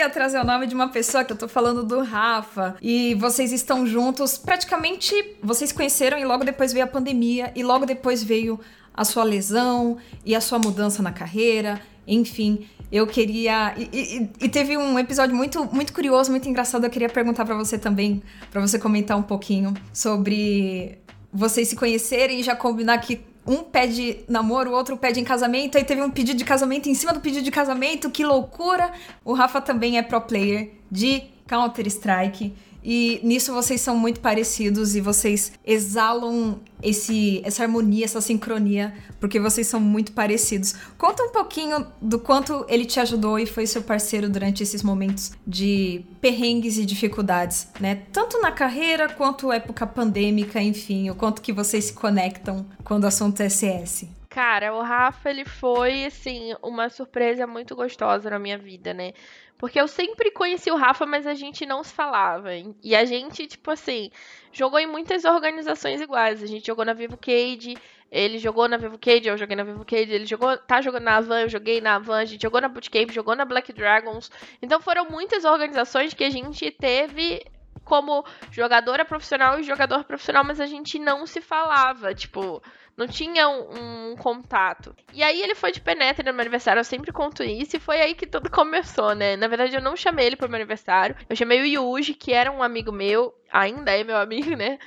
Queria 0.00 0.08
trazer 0.08 0.40
o 0.40 0.44
nome 0.44 0.66
de 0.66 0.74
uma 0.74 0.88
pessoa 0.88 1.22
que 1.22 1.30
eu 1.30 1.36
tô 1.36 1.46
falando 1.46 1.84
do 1.84 2.00
Rafa. 2.02 2.74
E 2.80 3.14
vocês 3.16 3.52
estão 3.52 3.86
juntos. 3.86 4.38
Praticamente 4.38 5.12
vocês 5.42 5.72
conheceram 5.72 6.18
e 6.18 6.24
logo 6.24 6.42
depois 6.42 6.72
veio 6.72 6.86
a 6.86 6.88
pandemia. 6.88 7.52
E 7.54 7.62
logo 7.62 7.84
depois 7.84 8.22
veio 8.22 8.58
a 8.94 9.04
sua 9.04 9.24
lesão 9.24 9.98
e 10.24 10.34
a 10.34 10.40
sua 10.40 10.58
mudança 10.58 11.02
na 11.02 11.12
carreira. 11.12 11.82
Enfim, 12.06 12.66
eu 12.90 13.06
queria. 13.06 13.74
E, 13.76 13.90
e, 13.92 14.30
e, 14.46 14.48
teve 14.48 14.78
um 14.78 14.98
episódio 14.98 15.36
muito, 15.36 15.66
muito 15.66 15.92
curioso, 15.92 16.30
muito 16.30 16.48
engraçado. 16.48 16.84
Eu 16.84 16.90
queria 16.90 17.10
perguntar 17.10 17.44
para 17.44 17.54
você 17.54 17.78
também, 17.78 18.22
para 18.50 18.62
você 18.62 18.78
comentar 18.78 19.18
um 19.18 19.22
pouquinho 19.22 19.74
sobre 19.92 20.98
vocês 21.30 21.68
se 21.68 21.76
conhecerem 21.76 22.40
e 22.40 22.42
já 22.42 22.56
combinar 22.56 22.96
que 22.98 23.20
um 23.50 23.64
pede 23.64 24.20
namoro, 24.28 24.70
o 24.70 24.74
outro 24.74 24.96
pede 24.96 25.18
em 25.18 25.24
casamento, 25.24 25.76
aí 25.76 25.82
teve 25.82 26.00
um 26.00 26.10
pedido 26.10 26.38
de 26.38 26.44
casamento 26.44 26.88
em 26.88 26.94
cima 26.94 27.12
do 27.12 27.20
pedido 27.20 27.42
de 27.42 27.50
casamento, 27.50 28.08
que 28.08 28.24
loucura! 28.24 28.92
O 29.24 29.32
Rafa 29.32 29.60
também 29.60 29.98
é 29.98 30.02
pro 30.02 30.20
player 30.20 30.70
de 30.88 31.24
Counter-Strike. 31.48 32.54
E 32.82 33.20
nisso 33.22 33.52
vocês 33.52 33.80
são 33.80 33.96
muito 33.96 34.20
parecidos 34.20 34.94
e 34.94 35.00
vocês 35.00 35.52
exalam 35.64 36.60
esse, 36.82 37.42
essa 37.44 37.62
harmonia, 37.62 38.04
essa 38.04 38.20
sincronia, 38.20 38.94
porque 39.18 39.38
vocês 39.38 39.66
são 39.66 39.80
muito 39.80 40.12
parecidos. 40.12 40.74
Conta 40.96 41.22
um 41.22 41.30
pouquinho 41.30 41.86
do 42.00 42.18
quanto 42.18 42.64
ele 42.68 42.84
te 42.84 42.98
ajudou 43.00 43.38
e 43.38 43.46
foi 43.46 43.66
seu 43.66 43.82
parceiro 43.82 44.28
durante 44.28 44.62
esses 44.62 44.82
momentos 44.82 45.32
de 45.46 46.04
perrengues 46.20 46.78
e 46.78 46.86
dificuldades, 46.86 47.68
né? 47.78 48.02
Tanto 48.12 48.40
na 48.40 48.50
carreira 48.50 49.08
quanto 49.08 49.52
época 49.52 49.86
pandêmica, 49.86 50.60
enfim, 50.62 51.10
o 51.10 51.14
quanto 51.14 51.42
que 51.42 51.52
vocês 51.52 51.86
se 51.86 51.92
conectam 51.92 52.64
quando 52.82 53.04
o 53.04 53.06
assunto 53.06 53.40
é 53.40 53.48
CS. 53.48 54.19
Cara, 54.30 54.72
o 54.72 54.80
Rafa, 54.80 55.28
ele 55.28 55.44
foi, 55.44 56.04
assim, 56.04 56.54
uma 56.62 56.88
surpresa 56.88 57.48
muito 57.48 57.74
gostosa 57.74 58.30
na 58.30 58.38
minha 58.38 58.56
vida, 58.56 58.94
né? 58.94 59.12
Porque 59.58 59.78
eu 59.80 59.88
sempre 59.88 60.30
conheci 60.30 60.70
o 60.70 60.76
Rafa, 60.76 61.04
mas 61.04 61.26
a 61.26 61.34
gente 61.34 61.66
não 61.66 61.82
se 61.82 61.92
falava. 61.92 62.50
E 62.80 62.94
a 62.94 63.04
gente, 63.04 63.48
tipo 63.48 63.72
assim, 63.72 64.10
jogou 64.52 64.78
em 64.78 64.86
muitas 64.86 65.24
organizações 65.24 66.00
iguais. 66.00 66.44
A 66.44 66.46
gente 66.46 66.64
jogou 66.64 66.84
na 66.84 66.92
Vivo 66.92 67.16
Cade, 67.16 67.76
ele 68.08 68.38
jogou 68.38 68.68
na 68.68 68.76
Vivo 68.76 68.98
Cade, 68.98 69.28
eu 69.28 69.36
joguei 69.36 69.56
na 69.56 69.64
Vivo 69.64 69.84
Cade, 69.84 70.12
ele 70.12 70.26
jogou, 70.26 70.56
tá 70.56 70.80
jogando 70.80 71.04
na 71.04 71.16
Avan, 71.16 71.40
eu 71.40 71.48
joguei 71.48 71.80
na 71.80 71.96
Avan, 71.96 72.18
a 72.18 72.24
gente 72.24 72.42
jogou 72.42 72.60
na 72.60 72.68
Bootcamp, 72.68 73.10
jogou 73.10 73.34
na 73.34 73.44
Black 73.44 73.72
Dragons. 73.72 74.30
Então 74.62 74.80
foram 74.80 75.10
muitas 75.10 75.44
organizações 75.44 76.14
que 76.14 76.22
a 76.22 76.30
gente 76.30 76.70
teve 76.70 77.42
como 77.90 78.24
jogadora 78.52 79.04
profissional 79.04 79.58
e 79.58 79.64
jogador 79.64 80.04
profissional, 80.04 80.44
mas 80.44 80.60
a 80.60 80.66
gente 80.66 80.96
não 80.96 81.26
se 81.26 81.40
falava, 81.40 82.14
tipo, 82.14 82.62
não 82.96 83.08
tinha 83.08 83.48
um, 83.48 84.12
um, 84.12 84.16
contato. 84.16 84.94
E 85.12 85.24
aí 85.24 85.42
ele 85.42 85.56
foi 85.56 85.72
de 85.72 85.80
penetra 85.80 86.22
no 86.24 86.32
meu 86.32 86.42
aniversário, 86.42 86.78
eu 86.78 86.84
sempre 86.84 87.10
conto 87.10 87.42
isso, 87.42 87.76
e 87.76 87.80
foi 87.80 88.00
aí 88.00 88.14
que 88.14 88.28
tudo 88.28 88.48
começou, 88.48 89.12
né? 89.12 89.36
Na 89.36 89.48
verdade, 89.48 89.74
eu 89.74 89.82
não 89.82 89.96
chamei 89.96 90.24
ele 90.24 90.36
pro 90.36 90.48
meu 90.48 90.54
aniversário, 90.54 91.16
eu 91.28 91.34
chamei 91.34 91.60
o 91.62 91.66
Yuji, 91.66 92.14
que 92.14 92.32
era 92.32 92.52
um 92.52 92.62
amigo 92.62 92.92
meu, 92.92 93.34
ainda 93.50 93.90
é 93.90 94.04
meu 94.04 94.18
amigo, 94.18 94.54
né? 94.54 94.78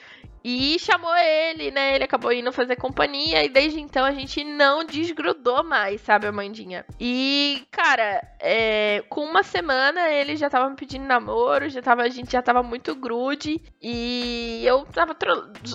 E 0.44 0.78
chamou 0.78 1.16
ele, 1.16 1.72
né? 1.72 1.96
Ele 1.96 2.04
acabou 2.04 2.34
indo 2.34 2.52
fazer 2.52 2.76
companhia 2.76 3.44
e 3.44 3.50
desde 3.50 3.80
então 3.80 4.04
a 4.04 4.12
gente 4.12 4.44
não 4.44 4.84
desgrudou 4.84 5.64
mais, 5.64 6.02
sabe, 6.02 6.28
Amandinha? 6.28 6.86
E, 7.00 7.66
cara, 7.72 8.22
é, 8.40 9.02
com 9.08 9.22
uma 9.22 9.42
semana 9.42 10.10
ele 10.10 10.36
já 10.36 10.50
tava 10.50 10.70
me 10.70 10.76
pedindo 10.76 11.06
namoro, 11.06 11.70
já 11.70 11.82
tava, 11.82 12.02
a 12.02 12.10
gente 12.10 12.32
já 12.32 12.42
tava 12.42 12.62
muito 12.62 12.94
grude 12.94 13.62
e 13.82 14.64
eu 14.66 14.86
tava 14.86 15.16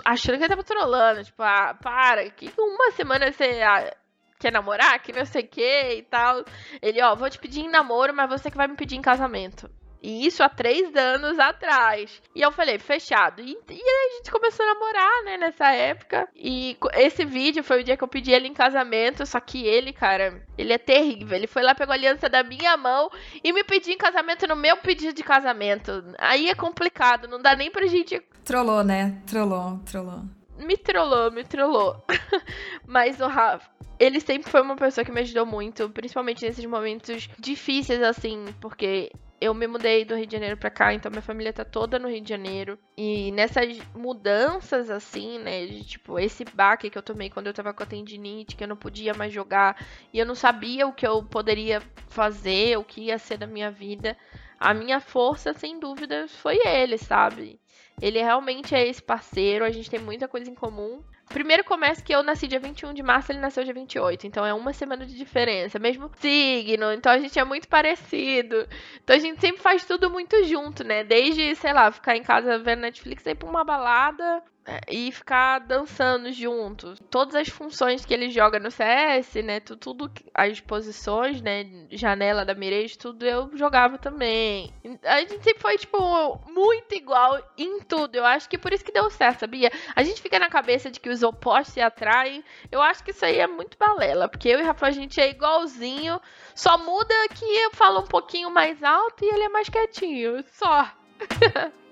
achando 0.04 0.36
que 0.36 0.42
ele 0.42 0.48
tava 0.48 0.64
trolando, 0.64 1.24
tipo, 1.24 1.42
ah, 1.42 1.74
para, 1.80 2.28
que 2.30 2.52
uma 2.58 2.90
semana 2.90 3.32
você. 3.32 3.62
Ah, 3.62 3.90
quer 4.38 4.52
namorar, 4.52 5.02
que 5.02 5.12
não 5.12 5.24
sei 5.24 5.42
o 5.42 5.48
que 5.48 5.94
e 5.94 6.02
tal. 6.02 6.44
Ele, 6.80 7.02
ó, 7.02 7.14
vou 7.14 7.28
te 7.28 7.38
pedir 7.38 7.60
em 7.60 7.70
namoro, 7.70 8.14
mas 8.14 8.30
você 8.30 8.50
que 8.50 8.56
vai 8.56 8.68
me 8.68 8.76
pedir 8.76 8.96
em 8.96 9.02
casamento. 9.02 9.68
E 10.02 10.26
isso 10.26 10.42
há 10.42 10.48
três 10.48 10.94
anos 10.94 11.38
atrás. 11.38 12.22
E 12.34 12.40
eu 12.40 12.52
falei, 12.52 12.78
fechado. 12.78 13.42
E, 13.42 13.52
e 13.52 13.72
aí 13.72 14.10
a 14.10 14.16
gente 14.16 14.30
começou 14.30 14.64
a 14.64 14.74
namorar, 14.74 15.24
né, 15.24 15.36
nessa 15.36 15.72
época. 15.72 16.28
E 16.34 16.76
esse 16.94 17.24
vídeo 17.24 17.64
foi 17.64 17.80
o 17.80 17.84
dia 17.84 17.96
que 17.96 18.04
eu 18.04 18.08
pedi 18.08 18.32
ele 18.32 18.48
em 18.48 18.54
casamento. 18.54 19.26
Só 19.26 19.40
que 19.40 19.66
ele, 19.66 19.92
cara, 19.92 20.42
ele 20.56 20.72
é 20.72 20.78
terrível. 20.78 21.36
Ele 21.36 21.46
foi 21.46 21.62
lá, 21.62 21.74
pegou 21.74 21.92
a 21.92 21.96
aliança 21.96 22.28
da 22.28 22.42
minha 22.42 22.76
mão 22.76 23.10
e 23.42 23.52
me 23.52 23.64
pediu 23.64 23.92
em 23.92 23.98
casamento 23.98 24.46
no 24.46 24.56
meu 24.56 24.76
pedido 24.76 25.12
de 25.12 25.22
casamento. 25.22 26.04
Aí 26.18 26.48
é 26.48 26.54
complicado, 26.54 27.28
não 27.28 27.40
dá 27.40 27.56
nem 27.56 27.70
pra 27.70 27.86
gente. 27.86 28.20
Trollou, 28.44 28.84
né? 28.84 29.20
Trollou, 29.26 29.80
trollou. 29.84 30.22
Me 30.58 30.76
trollou, 30.76 31.30
me 31.30 31.44
trollou. 31.44 32.04
Mas 32.86 33.20
o 33.20 33.26
Rafa, 33.26 33.68
ele 33.98 34.20
sempre 34.20 34.50
foi 34.50 34.60
uma 34.62 34.76
pessoa 34.76 35.04
que 35.04 35.12
me 35.12 35.20
ajudou 35.20 35.46
muito, 35.46 35.88
principalmente 35.90 36.44
nesses 36.44 36.64
momentos 36.64 37.28
difíceis, 37.38 38.02
assim, 38.02 38.46
porque 38.60 39.12
eu 39.40 39.54
me 39.54 39.66
mudei 39.66 40.04
do 40.04 40.16
Rio 40.16 40.26
de 40.26 40.32
Janeiro 40.32 40.56
pra 40.56 40.70
cá, 40.70 40.92
então 40.92 41.10
minha 41.10 41.22
família 41.22 41.52
tá 41.52 41.64
toda 41.64 41.98
no 41.98 42.08
Rio 42.08 42.20
de 42.20 42.28
Janeiro. 42.28 42.78
E 42.96 43.30
nessas 43.32 43.78
mudanças, 43.94 44.90
assim, 44.90 45.38
né? 45.38 45.66
De, 45.66 45.84
tipo, 45.84 46.18
esse 46.18 46.44
baque 46.44 46.90
que 46.90 46.98
eu 46.98 47.02
tomei 47.02 47.30
quando 47.30 47.46
eu 47.46 47.54
tava 47.54 47.72
com 47.72 47.82
a 47.82 47.86
tendinite, 47.86 48.56
que 48.56 48.64
eu 48.64 48.68
não 48.68 48.76
podia 48.76 49.14
mais 49.14 49.32
jogar, 49.32 49.80
e 50.12 50.18
eu 50.18 50.26
não 50.26 50.34
sabia 50.34 50.86
o 50.86 50.92
que 50.92 51.06
eu 51.06 51.22
poderia 51.22 51.80
fazer, 52.08 52.76
o 52.78 52.84
que 52.84 53.02
ia 53.02 53.18
ser 53.18 53.38
da 53.38 53.46
minha 53.46 53.70
vida. 53.70 54.16
A 54.58 54.74
minha 54.74 54.98
força, 54.98 55.54
sem 55.54 55.78
dúvida, 55.78 56.26
foi 56.26 56.58
ele, 56.66 56.98
sabe? 56.98 57.60
Ele 58.02 58.20
realmente 58.20 58.74
é 58.74 58.86
esse 58.86 59.02
parceiro, 59.02 59.64
a 59.64 59.70
gente 59.70 59.90
tem 59.90 60.00
muita 60.00 60.26
coisa 60.26 60.50
em 60.50 60.54
comum. 60.54 61.00
Primeiro 61.28 61.62
começa 61.64 62.02
que 62.02 62.14
eu 62.14 62.22
nasci 62.22 62.46
dia 62.46 62.58
21 62.58 62.94
de 62.94 63.02
março, 63.02 63.30
ele 63.30 63.38
nasceu 63.38 63.62
dia 63.62 63.74
28. 63.74 64.26
Então 64.26 64.44
é 64.44 64.54
uma 64.54 64.72
semana 64.72 65.04
de 65.04 65.14
diferença. 65.14 65.78
Mesmo 65.78 66.10
signo. 66.18 66.92
Então 66.92 67.12
a 67.12 67.18
gente 67.18 67.38
é 67.38 67.44
muito 67.44 67.68
parecido. 67.68 68.66
Então 69.02 69.14
a 69.14 69.18
gente 69.18 69.40
sempre 69.40 69.62
faz 69.62 69.84
tudo 69.84 70.10
muito 70.10 70.42
junto, 70.44 70.82
né? 70.84 71.04
Desde, 71.04 71.54
sei 71.56 71.72
lá, 71.72 71.90
ficar 71.90 72.16
em 72.16 72.22
casa 72.22 72.58
vendo 72.58 72.80
Netflix, 72.80 73.24
ir 73.26 73.34
pra 73.34 73.48
uma 73.48 73.64
balada, 73.64 74.42
e 74.88 75.10
ficar 75.12 75.60
dançando 75.60 76.32
juntos. 76.32 76.98
Todas 77.10 77.34
as 77.34 77.48
funções 77.48 78.04
que 78.04 78.12
ele 78.12 78.30
joga 78.30 78.58
no 78.58 78.70
CS, 78.70 79.34
né? 79.44 79.60
Tudo, 79.60 80.10
as 80.34 80.60
posições, 80.60 81.40
né? 81.40 81.66
Janela 81.90 82.44
da 82.44 82.54
Mirage, 82.54 82.98
tudo 82.98 83.24
eu 83.24 83.50
jogava 83.56 83.98
também. 83.98 84.72
A 85.04 85.20
gente 85.20 85.42
sempre 85.42 85.60
foi, 85.60 85.78
tipo, 85.78 86.40
muito 86.48 86.94
igual 86.94 87.40
em 87.56 87.80
tudo. 87.80 88.16
Eu 88.16 88.24
acho 88.24 88.48
que 88.48 88.58
por 88.58 88.72
isso 88.72 88.84
que 88.84 88.92
deu 88.92 89.10
certo, 89.10 89.40
sabia? 89.40 89.70
A 89.94 90.02
gente 90.02 90.20
fica 90.20 90.38
na 90.38 90.50
cabeça 90.50 90.90
de 90.90 91.00
que 91.00 91.08
os 91.08 91.22
opostos 91.22 91.74
se 91.74 91.80
atraem. 91.80 92.44
Eu 92.70 92.82
acho 92.82 93.02
que 93.02 93.10
isso 93.10 93.24
aí 93.24 93.38
é 93.38 93.46
muito 93.46 93.78
balela. 93.78 94.28
Porque 94.28 94.48
eu 94.48 94.60
e 94.60 94.62
Rafa, 94.62 94.86
a 94.86 94.90
gente 94.90 95.20
é 95.20 95.30
igualzinho. 95.30 96.20
Só 96.54 96.76
muda 96.78 97.14
que 97.34 97.44
eu 97.44 97.70
falo 97.72 98.00
um 98.00 98.06
pouquinho 98.06 98.50
mais 98.50 98.82
alto 98.82 99.24
e 99.24 99.28
ele 99.28 99.44
é 99.44 99.48
mais 99.48 99.68
quietinho. 99.68 100.44
Só. 100.52 100.90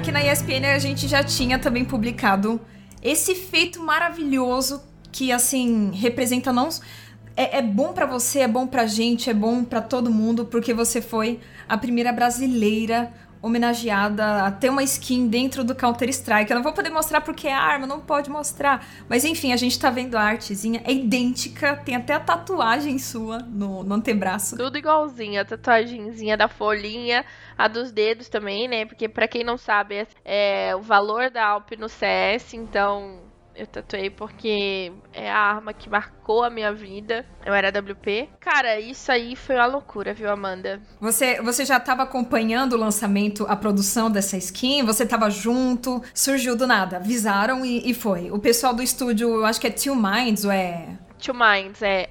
Aqui 0.00 0.10
na 0.10 0.24
ESPN 0.24 0.64
a 0.74 0.78
gente 0.78 1.06
já 1.06 1.22
tinha 1.22 1.58
também 1.58 1.84
publicado 1.84 2.58
esse 3.02 3.34
feito 3.34 3.82
maravilhoso 3.82 4.82
que, 5.12 5.30
assim, 5.30 5.90
representa 5.92 6.50
não. 6.50 6.70
É, 7.36 7.58
é 7.58 7.62
bom 7.62 7.92
para 7.92 8.06
você, 8.06 8.38
é 8.38 8.48
bom 8.48 8.66
pra 8.66 8.86
gente, 8.86 9.28
é 9.28 9.34
bom 9.34 9.62
para 9.62 9.82
todo 9.82 10.10
mundo, 10.10 10.46
porque 10.46 10.72
você 10.72 11.02
foi 11.02 11.38
a 11.68 11.76
primeira 11.76 12.14
brasileira 12.14 13.12
homenageada 13.42 14.44
a 14.44 14.50
ter 14.50 14.68
uma 14.68 14.82
skin 14.82 15.28
dentro 15.28 15.64
do 15.64 15.74
Counter-Strike. 15.74 16.50
Eu 16.50 16.56
não 16.56 16.62
vou 16.62 16.72
poder 16.72 16.90
mostrar 16.90 17.20
porque 17.20 17.48
é 17.48 17.54
arma, 17.54 17.86
não 17.86 18.00
pode 18.00 18.28
mostrar. 18.28 18.86
Mas 19.08 19.24
enfim, 19.24 19.52
a 19.52 19.56
gente 19.56 19.78
tá 19.78 19.90
vendo 19.90 20.16
a 20.16 20.22
artezinha, 20.22 20.82
é 20.84 20.92
idêntica, 20.92 21.76
tem 21.76 21.96
até 21.96 22.12
a 22.12 22.20
tatuagem 22.20 22.98
sua 22.98 23.38
no, 23.38 23.82
no 23.82 23.94
antebraço. 23.94 24.56
Tudo 24.56 24.76
igualzinho, 24.76 25.40
a 25.40 25.44
tatuagemzinha 25.44 26.36
da 26.36 26.48
folhinha, 26.48 27.24
a 27.56 27.66
dos 27.68 27.90
dedos 27.90 28.28
também, 28.28 28.68
né? 28.68 28.84
Porque 28.84 29.08
para 29.08 29.26
quem 29.26 29.42
não 29.42 29.56
sabe, 29.56 30.06
é 30.24 30.74
o 30.76 30.82
valor 30.82 31.30
da 31.30 31.46
Alp 31.46 31.72
no 31.78 31.88
CS, 31.88 32.54
então 32.54 33.29
eu 33.60 33.66
tatuei 33.66 34.08
porque 34.08 34.90
é 35.12 35.30
a 35.30 35.38
arma 35.38 35.74
que 35.74 35.90
marcou 35.90 36.42
a 36.42 36.48
minha 36.48 36.72
vida. 36.72 37.26
Eu 37.44 37.52
era 37.52 37.68
WP. 37.68 38.30
Cara, 38.40 38.80
isso 38.80 39.12
aí 39.12 39.36
foi 39.36 39.56
uma 39.56 39.66
loucura, 39.66 40.14
viu, 40.14 40.30
Amanda? 40.30 40.80
Você, 40.98 41.42
você 41.42 41.66
já 41.66 41.76
estava 41.76 42.02
acompanhando 42.02 42.72
o 42.72 42.78
lançamento, 42.78 43.44
a 43.48 43.54
produção 43.54 44.10
dessa 44.10 44.36
skin? 44.38 44.82
Você 44.84 45.04
estava 45.04 45.28
junto? 45.28 46.02
Surgiu 46.14 46.56
do 46.56 46.66
nada? 46.66 46.96
Avisaram 46.96 47.62
e, 47.64 47.90
e 47.90 47.92
foi. 47.92 48.30
O 48.30 48.38
pessoal 48.38 48.72
do 48.72 48.82
estúdio, 48.82 49.28
eu 49.28 49.44
acho 49.44 49.60
que 49.60 49.66
é 49.66 49.70
Two 49.70 49.94
Minds, 49.94 50.46
ou 50.46 50.50
é. 50.50 50.96
Two 51.18 51.34
Minds, 51.34 51.82
é. 51.82 52.08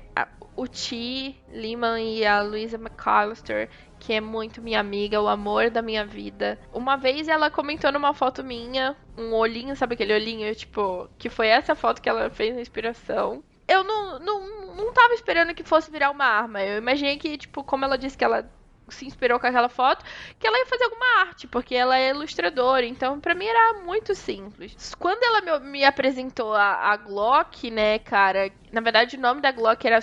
O 0.55 0.67
T. 0.67 1.35
Lehman 1.51 2.17
e 2.17 2.25
a 2.25 2.41
Louisa 2.41 2.77
McAllister 2.77 3.69
que 3.99 4.13
é 4.13 4.21
muito 4.21 4.61
minha 4.61 4.79
amiga, 4.79 5.21
o 5.21 5.27
amor 5.27 5.69
da 5.69 5.81
minha 5.81 6.05
vida. 6.05 6.57
Uma 6.73 6.95
vez 6.95 7.27
ela 7.27 7.51
comentou 7.51 7.91
numa 7.91 8.13
foto 8.13 8.43
minha, 8.43 8.95
um 9.17 9.33
olhinho, 9.33 9.75
sabe 9.75 9.93
aquele 9.93 10.13
olhinho, 10.13 10.53
tipo, 10.55 11.09
que 11.17 11.29
foi 11.29 11.47
essa 11.47 11.75
foto 11.75 12.01
que 12.01 12.09
ela 12.09 12.29
fez 12.29 12.55
na 12.55 12.61
inspiração. 12.61 13.43
Eu 13.67 13.83
não, 13.83 14.17
não, 14.19 14.75
não 14.75 14.93
tava 14.93 15.13
esperando 15.13 15.53
que 15.53 15.63
fosse 15.63 15.91
virar 15.91 16.09
uma 16.09 16.25
arma. 16.25 16.63
Eu 16.63 16.77
imaginei 16.77 17.17
que, 17.17 17.37
tipo, 17.37 17.63
como 17.63 17.85
ela 17.85 17.97
disse 17.97 18.17
que 18.17 18.23
ela 18.23 18.49
se 18.91 19.05
inspirou 19.05 19.39
com 19.39 19.47
aquela 19.47 19.69
foto, 19.69 20.03
que 20.39 20.47
ela 20.47 20.57
ia 20.57 20.65
fazer 20.65 20.85
alguma 20.85 21.19
arte, 21.21 21.47
porque 21.47 21.75
ela 21.75 21.97
é 21.97 22.09
ilustradora. 22.09 22.85
Então, 22.85 23.19
para 23.19 23.35
mim 23.35 23.45
era 23.45 23.81
muito 23.83 24.15
simples. 24.15 24.95
Quando 24.95 25.23
ela 25.23 25.59
me, 25.59 25.71
me 25.71 25.85
apresentou 25.85 26.53
a, 26.53 26.91
a, 26.91 26.97
Glock, 26.97 27.69
né, 27.69 27.99
cara, 27.99 28.51
na 28.71 28.81
verdade 28.81 29.17
o 29.17 29.21
nome 29.21 29.41
da 29.41 29.51
Glock 29.51 29.85
era 29.85 29.99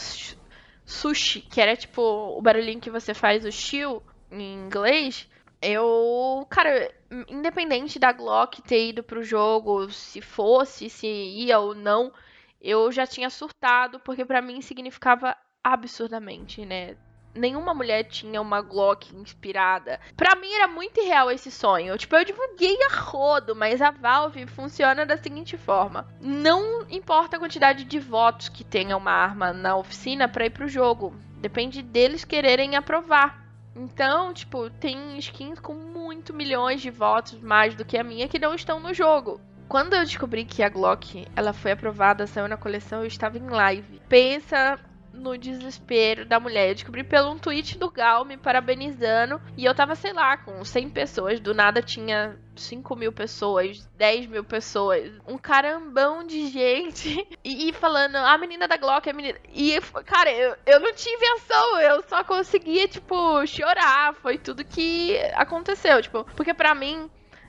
sushi, 0.87 1.41
que 1.41 1.61
era 1.61 1.77
tipo 1.77 2.01
o 2.01 2.41
barulhinho 2.41 2.81
que 2.81 2.91
você 2.91 3.13
faz 3.13 3.45
o 3.45 3.53
chill 3.53 4.03
em 4.31 4.55
inglês, 4.55 5.29
eu, 5.61 6.47
cara, 6.49 6.93
independente 7.29 7.99
da 7.99 8.13
Glock 8.13 8.63
ter 8.63 8.91
ido 8.91 9.03
pro 9.03 9.23
jogo, 9.23 9.91
se 9.91 10.21
fosse, 10.21 10.89
se 10.89 11.07
ia 11.07 11.59
ou 11.59 11.75
não, 11.75 12.13
eu 12.61 12.91
já 12.93 13.07
tinha 13.07 13.29
surtado, 13.31 13.99
porque 14.01 14.25
para 14.25 14.41
mim 14.43 14.61
significava 14.61 15.37
absurdamente, 15.63 16.65
né? 16.65 16.97
Nenhuma 17.37 17.75
mulher 17.75 18.05
tinha 18.05 18.41
uma 18.41 18.61
Glock 18.61 19.15
inspirada. 19.15 20.01
Para 20.17 20.35
mim 20.37 20.53
era 20.53 20.67
muito 20.67 21.01
irreal 21.01 21.31
esse 21.31 21.51
sonho. 21.51 21.97
Tipo, 21.97 22.17
eu 22.17 22.25
divulguei 22.25 22.77
a 22.85 22.95
rodo, 22.95 23.55
mas 23.55 23.81
a 23.81 23.91
Valve 23.91 24.47
funciona 24.47 25.07
da 25.07 25.17
seguinte 25.17 25.57
forma: 25.57 26.07
não 26.21 26.87
importa 26.91 27.37
a 27.37 27.41
quantidade 27.41 27.85
de 27.85 27.99
votos 27.99 28.49
que 28.49 28.65
tenha 28.65 28.97
uma 28.97 29.13
arma 29.13 29.53
na 29.53 29.77
oficina 29.77 30.29
para 30.29 30.47
ir 30.47 30.51
pro 30.51 30.69
jogo. 30.69 31.15
Depende 31.39 31.83
deles 31.83 32.25
quererem 32.25 32.77
aprovar. 32.77 33.45
Então, 33.75 34.33
tipo, 34.33 34.71
tem 34.71 35.19
skins 35.19 35.61
com 35.61 35.75
muito 35.75 36.33
milhões 36.33 36.81
de 36.81 36.91
votos 36.91 37.39
mais 37.41 37.75
do 37.75 37.85
que 37.85 37.99
a 37.99 38.03
minha 38.03 38.27
que 38.27 38.39
não 38.39 38.55
estão 38.55 38.81
no 38.81 38.95
jogo. 38.95 39.39
Quando 39.69 39.95
eu 39.95 40.05
descobri 40.05 40.45
que 40.45 40.63
a 40.63 40.69
Glock 40.69 41.27
ela 41.35 41.53
foi 41.53 41.73
aprovada, 41.73 42.27
saiu 42.27 42.49
na 42.49 42.57
coleção, 42.57 43.01
eu 43.01 43.07
estava 43.07 43.37
em 43.37 43.49
live. 43.49 44.01
Pensa 44.09 44.79
no 45.17 45.37
desespero 45.37 46.25
da 46.25 46.39
mulher. 46.39 46.69
Eu 46.69 46.75
descobri 46.75 47.03
pelo 47.03 47.31
um 47.31 47.39
tweet 47.39 47.79
do 47.79 47.91
Gal 47.91 48.25
me 48.25 48.37
parabenizando. 48.37 49.41
E 49.57 49.65
eu 49.65 49.75
tava, 49.75 49.95
sei 49.95 50.13
lá, 50.13 50.37
com 50.37 50.65
100 50.65 50.91
pessoas. 50.91 51.41
Do 51.41 51.55
nada 51.55 51.83
tinha 51.83 52.39
5 52.55 52.97
mil 52.97 53.13
pessoas, 53.13 53.89
10 53.97 54.27
mil 54.27 54.45
pessoas. 54.45 55.13
Um 55.27 55.39
carambão 55.39 56.25
de 56.25 56.49
gente. 56.49 57.27
E, 57.47 57.69
e 57.69 57.73
falando, 57.73 58.17
a 58.17 58.37
menina 58.37 58.67
da 58.67 58.77
Glock, 58.77 59.09
a 59.09 59.13
menina. 59.13 59.39
E, 59.55 59.81
cara, 60.05 60.33
eu, 60.33 60.57
eu 60.67 60.81
não 60.81 60.93
tinha 60.93 61.15
invenção. 61.15 61.81
Eu 61.81 62.03
só 62.09 62.25
conseguia, 62.25 62.89
tipo, 62.89 63.47
chorar. 63.47 64.15
Foi 64.15 64.37
tudo 64.37 64.65
que 64.65 65.17
aconteceu. 65.35 66.03
Tipo, 66.03 66.25
porque 66.35 66.53
para 66.53 66.75
mim. 66.75 67.09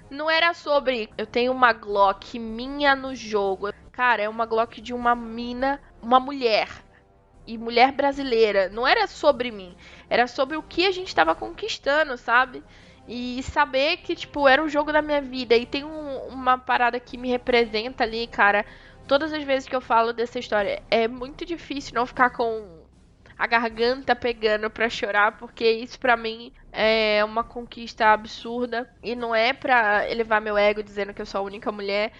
Não 0.10 0.32
era 0.32 0.54
sobre 0.54 1.10
eu 1.18 1.26
tenho 1.26 1.52
uma 1.52 1.74
Glock 1.74 2.40
minha 2.40 2.96
no 2.96 3.14
jogo. 3.14 3.74
Cara, 3.92 4.24
é 4.24 4.30
uma 4.30 4.46
Glock 4.46 4.80
de 4.80 4.94
uma 4.94 5.14
mina, 5.14 5.82
uma 6.02 6.18
mulher 6.18 6.70
e 7.48 7.58
mulher 7.58 7.92
brasileira. 7.94 8.70
Não 8.70 8.86
era 8.86 9.08
sobre 9.08 9.50
mim. 9.50 9.76
Era 10.10 10.28
sobre 10.28 10.58
o 10.58 10.62
que 10.62 10.86
a 10.86 10.92
gente 10.92 11.08
estava 11.08 11.34
conquistando, 11.34 12.18
sabe? 12.18 12.62
E 13.08 13.42
saber 13.44 13.98
que, 13.98 14.16
tipo, 14.16 14.48
era 14.48 14.62
o 14.62 14.68
jogo 14.68 14.92
da 14.92 15.02
minha 15.02 15.22
vida. 15.22 15.56
E 15.56 15.66
tem 15.66 15.86
um, 15.86 16.28
uma 16.28 16.58
parada 16.58 17.00
que 17.00 17.18
me 17.18 17.30
representa 17.30 18.04
ali, 18.04 18.28
cara. 18.28 18.66
Todas 19.08 19.32
as 19.32 19.44
vezes 19.44 19.68
que 19.68 19.76
eu 19.76 19.82
falo 19.82 20.12
dessa 20.12 20.38
história, 20.38 20.84
é 20.92 21.08
muito 21.08 21.46
difícil 21.46 21.96
não 21.96 22.06
ficar 22.06 22.32
com 22.32 22.86
a 23.40 23.48
garganta 23.48 24.16
pegando 24.16 24.70
para 24.70 24.90
chorar, 24.90 25.38
porque 25.38 25.70
isso 25.70 26.00
para 26.00 26.18
mim 26.18 26.52
é 26.72 27.24
uma 27.24 27.44
conquista 27.44 28.08
absurda. 28.08 28.90
E 29.02 29.16
não 29.16 29.34
é 29.34 29.54
pra 29.54 30.10
elevar 30.10 30.42
meu 30.42 30.58
ego 30.58 30.84
dizendo 30.84 31.14
que 31.14 31.22
eu 31.22 31.26
sou 31.26 31.40
a 31.40 31.44
única 31.44 31.72
mulher 31.72 32.12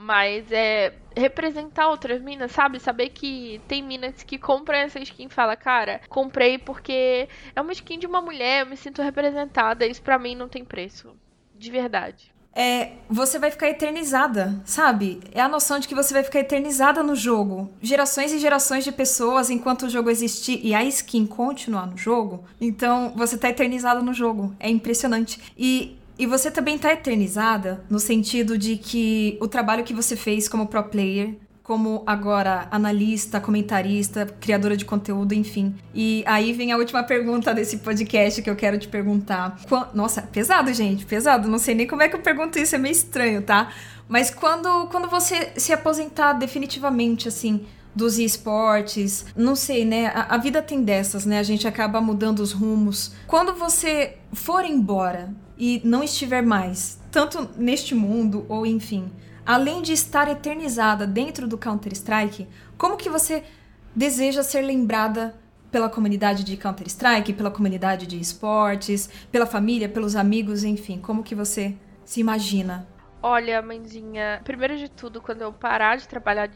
mas 0.00 0.52
é 0.52 0.94
representar 1.16 1.88
outras 1.88 2.22
minas, 2.22 2.52
sabe? 2.52 2.78
Saber 2.78 3.08
que 3.08 3.60
tem 3.66 3.82
minas 3.82 4.22
que 4.22 4.38
compram 4.38 4.78
essa 4.78 5.00
skin 5.00 5.26
e 5.26 5.28
fala, 5.28 5.56
cara, 5.56 6.00
comprei 6.08 6.56
porque 6.56 7.28
é 7.54 7.60
uma 7.60 7.72
skin 7.72 7.98
de 7.98 8.06
uma 8.06 8.20
mulher, 8.20 8.60
eu 8.60 8.70
me 8.70 8.76
sinto 8.76 9.02
representada. 9.02 9.84
Isso 9.84 10.00
para 10.00 10.16
mim 10.16 10.36
não 10.36 10.48
tem 10.48 10.64
preço. 10.64 11.10
De 11.52 11.68
verdade. 11.72 12.32
É, 12.54 12.92
você 13.10 13.40
vai 13.40 13.50
ficar 13.50 13.68
eternizada, 13.68 14.60
sabe? 14.64 15.20
É 15.32 15.40
a 15.40 15.48
noção 15.48 15.80
de 15.80 15.88
que 15.88 15.94
você 15.94 16.14
vai 16.14 16.22
ficar 16.22 16.40
eternizada 16.40 17.02
no 17.02 17.16
jogo. 17.16 17.68
Gerações 17.82 18.32
e 18.32 18.38
gerações 18.38 18.84
de 18.84 18.92
pessoas 18.92 19.50
enquanto 19.50 19.86
o 19.86 19.90
jogo 19.90 20.10
existir 20.10 20.60
e 20.64 20.74
a 20.74 20.84
skin 20.84 21.26
continuar 21.26 21.86
no 21.86 21.96
jogo. 21.96 22.44
Então, 22.60 23.12
você 23.16 23.36
tá 23.36 23.48
eternizada 23.48 24.00
no 24.00 24.14
jogo. 24.14 24.54
É 24.60 24.70
impressionante. 24.70 25.52
E 25.58 25.97
e 26.18 26.26
você 26.26 26.50
também 26.50 26.76
tá 26.76 26.92
eternizada 26.92 27.84
no 27.88 28.00
sentido 28.00 28.58
de 28.58 28.76
que 28.76 29.38
o 29.40 29.46
trabalho 29.46 29.84
que 29.84 29.94
você 29.94 30.16
fez 30.16 30.48
como 30.48 30.66
pro 30.66 30.82
player, 30.82 31.36
como 31.62 32.02
agora 32.06 32.66
analista, 32.70 33.38
comentarista, 33.38 34.26
criadora 34.40 34.74
de 34.74 34.86
conteúdo, 34.86 35.34
enfim. 35.34 35.74
E 35.94 36.24
aí 36.26 36.52
vem 36.54 36.72
a 36.72 36.78
última 36.78 37.04
pergunta 37.04 37.52
desse 37.52 37.78
podcast 37.78 38.40
que 38.40 38.48
eu 38.48 38.56
quero 38.56 38.78
te 38.78 38.88
perguntar. 38.88 39.60
Nossa, 39.92 40.22
pesado, 40.22 40.72
gente, 40.72 41.04
pesado. 41.04 41.46
Não 41.46 41.58
sei 41.58 41.74
nem 41.74 41.86
como 41.86 42.02
é 42.02 42.08
que 42.08 42.16
eu 42.16 42.20
pergunto 42.20 42.58
isso, 42.58 42.74
é 42.74 42.78
meio 42.78 42.92
estranho, 42.92 43.42
tá? 43.42 43.70
Mas 44.08 44.30
quando, 44.30 44.86
quando 44.86 45.10
você 45.10 45.52
se 45.56 45.70
aposentar 45.70 46.32
definitivamente, 46.32 47.28
assim, 47.28 47.66
dos 47.98 48.16
esportes, 48.18 49.26
não 49.36 49.56
sei, 49.56 49.84
né? 49.84 50.06
A, 50.06 50.36
a, 50.36 50.38
vida 50.38 50.62
tem 50.62 50.82
dessas, 50.82 51.26
né? 51.26 51.40
A 51.40 51.42
gente 51.42 51.66
acaba 51.66 52.00
mudando 52.00 52.38
os 52.38 52.52
rumos. 52.52 53.12
Quando 53.26 53.52
você 53.54 54.16
for 54.32 54.64
embora, 54.64 55.34
e 55.58 55.82
não 55.84 56.04
estiver 56.04 56.42
mais, 56.42 57.00
tanto 57.10 57.50
neste 57.56 57.92
mundo 57.92 58.46
ou 58.48 58.64
enfim, 58.64 59.10
além 59.44 59.82
de 59.82 59.92
estar 59.92 60.28
eternizada 60.28 61.06
dentro 61.06 61.48
do 61.48 61.58
Counter-Strike, 61.58 62.46
como 62.78 62.96
que 62.96 63.10
você 63.10 63.42
deseja 63.94 64.44
ser 64.44 64.62
lembrada 64.62 65.34
pela 65.68 65.88
comunidade 65.88 66.44
de 66.44 66.56
Counter-Strike, 66.56 67.32
pela 67.32 67.50
comunidade 67.50 68.06
de 68.06 68.18
esportes, 68.20 69.10
pela 69.32 69.44
família, 69.44 69.88
pelos 69.88 70.14
amigos, 70.14 70.62
enfim, 70.62 71.00
como 71.00 71.24
que 71.24 71.34
você 71.34 71.74
se 72.04 72.20
imagina? 72.20 72.86
Olha, 73.20 73.60
mãezinha, 73.60 74.40
primeiro 74.44 74.78
de 74.78 74.88
tudo, 74.88 75.20
quando 75.20 75.42
eu 75.42 75.52
parar 75.52 75.96
de 75.96 76.06
trabalhar 76.06 76.48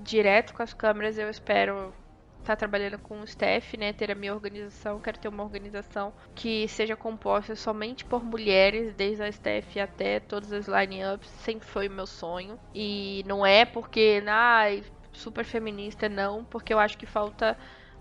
direto 0.00 0.54
com 0.54 0.62
as 0.62 0.72
câmeras, 0.72 1.18
eu 1.18 1.28
espero 1.28 1.92
estar 2.38 2.54
tá 2.54 2.56
trabalhando 2.56 2.98
com 2.98 3.20
o 3.20 3.24
staff, 3.24 3.76
né, 3.76 3.92
ter 3.92 4.10
a 4.10 4.14
minha 4.14 4.32
organização, 4.34 5.00
quero 5.00 5.18
ter 5.18 5.28
uma 5.28 5.42
organização 5.42 6.12
que 6.34 6.66
seja 6.68 6.96
composta 6.96 7.54
somente 7.54 8.04
por 8.04 8.24
mulheres, 8.24 8.94
desde 8.94 9.22
a 9.22 9.28
staff 9.28 9.78
até 9.78 10.20
todas 10.20 10.52
as 10.52 10.66
lineups, 10.66 11.28
sempre 11.28 11.66
foi 11.66 11.88
o 11.88 11.90
meu 11.90 12.06
sonho. 12.06 12.58
E 12.74 13.22
não 13.26 13.44
é 13.44 13.64
porque, 13.64 14.22
ai, 14.26 14.82
super 15.12 15.44
feminista, 15.44 16.08
não, 16.08 16.44
porque 16.44 16.72
eu 16.72 16.78
acho 16.78 16.96
que 16.96 17.06
falta 17.06 17.56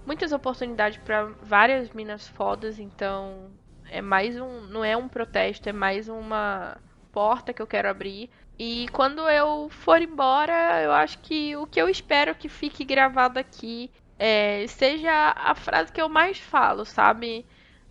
muitas 0.06 0.32
oportunidades 0.32 0.98
para 1.00 1.26
várias 1.42 1.92
minas 1.92 2.28
fodas, 2.28 2.80
então 2.80 3.52
é 3.90 4.02
mais 4.02 4.40
um, 4.40 4.62
não 4.62 4.84
é 4.84 4.96
um 4.96 5.08
protesto, 5.08 5.68
é 5.68 5.74
mais 5.74 6.08
uma 6.08 6.78
porta 7.12 7.54
que 7.54 7.62
eu 7.62 7.68
quero 7.68 7.90
abrir. 7.90 8.30
E 8.60 8.88
quando 8.92 9.30
eu 9.30 9.70
for 9.70 10.02
embora, 10.02 10.82
eu 10.82 10.92
acho 10.92 11.20
que 11.20 11.56
o 11.56 11.68
que 11.68 11.80
eu 11.80 11.88
espero 11.88 12.34
que 12.34 12.50
fique 12.50 12.84
gravado 12.84 13.38
aqui 13.38 13.92
é, 14.18 14.66
seja 14.68 15.12
a 15.12 15.54
frase 15.54 15.92
que 15.92 16.02
eu 16.02 16.10
mais 16.10 16.40
falo, 16.40 16.84
sabe? 16.84 17.46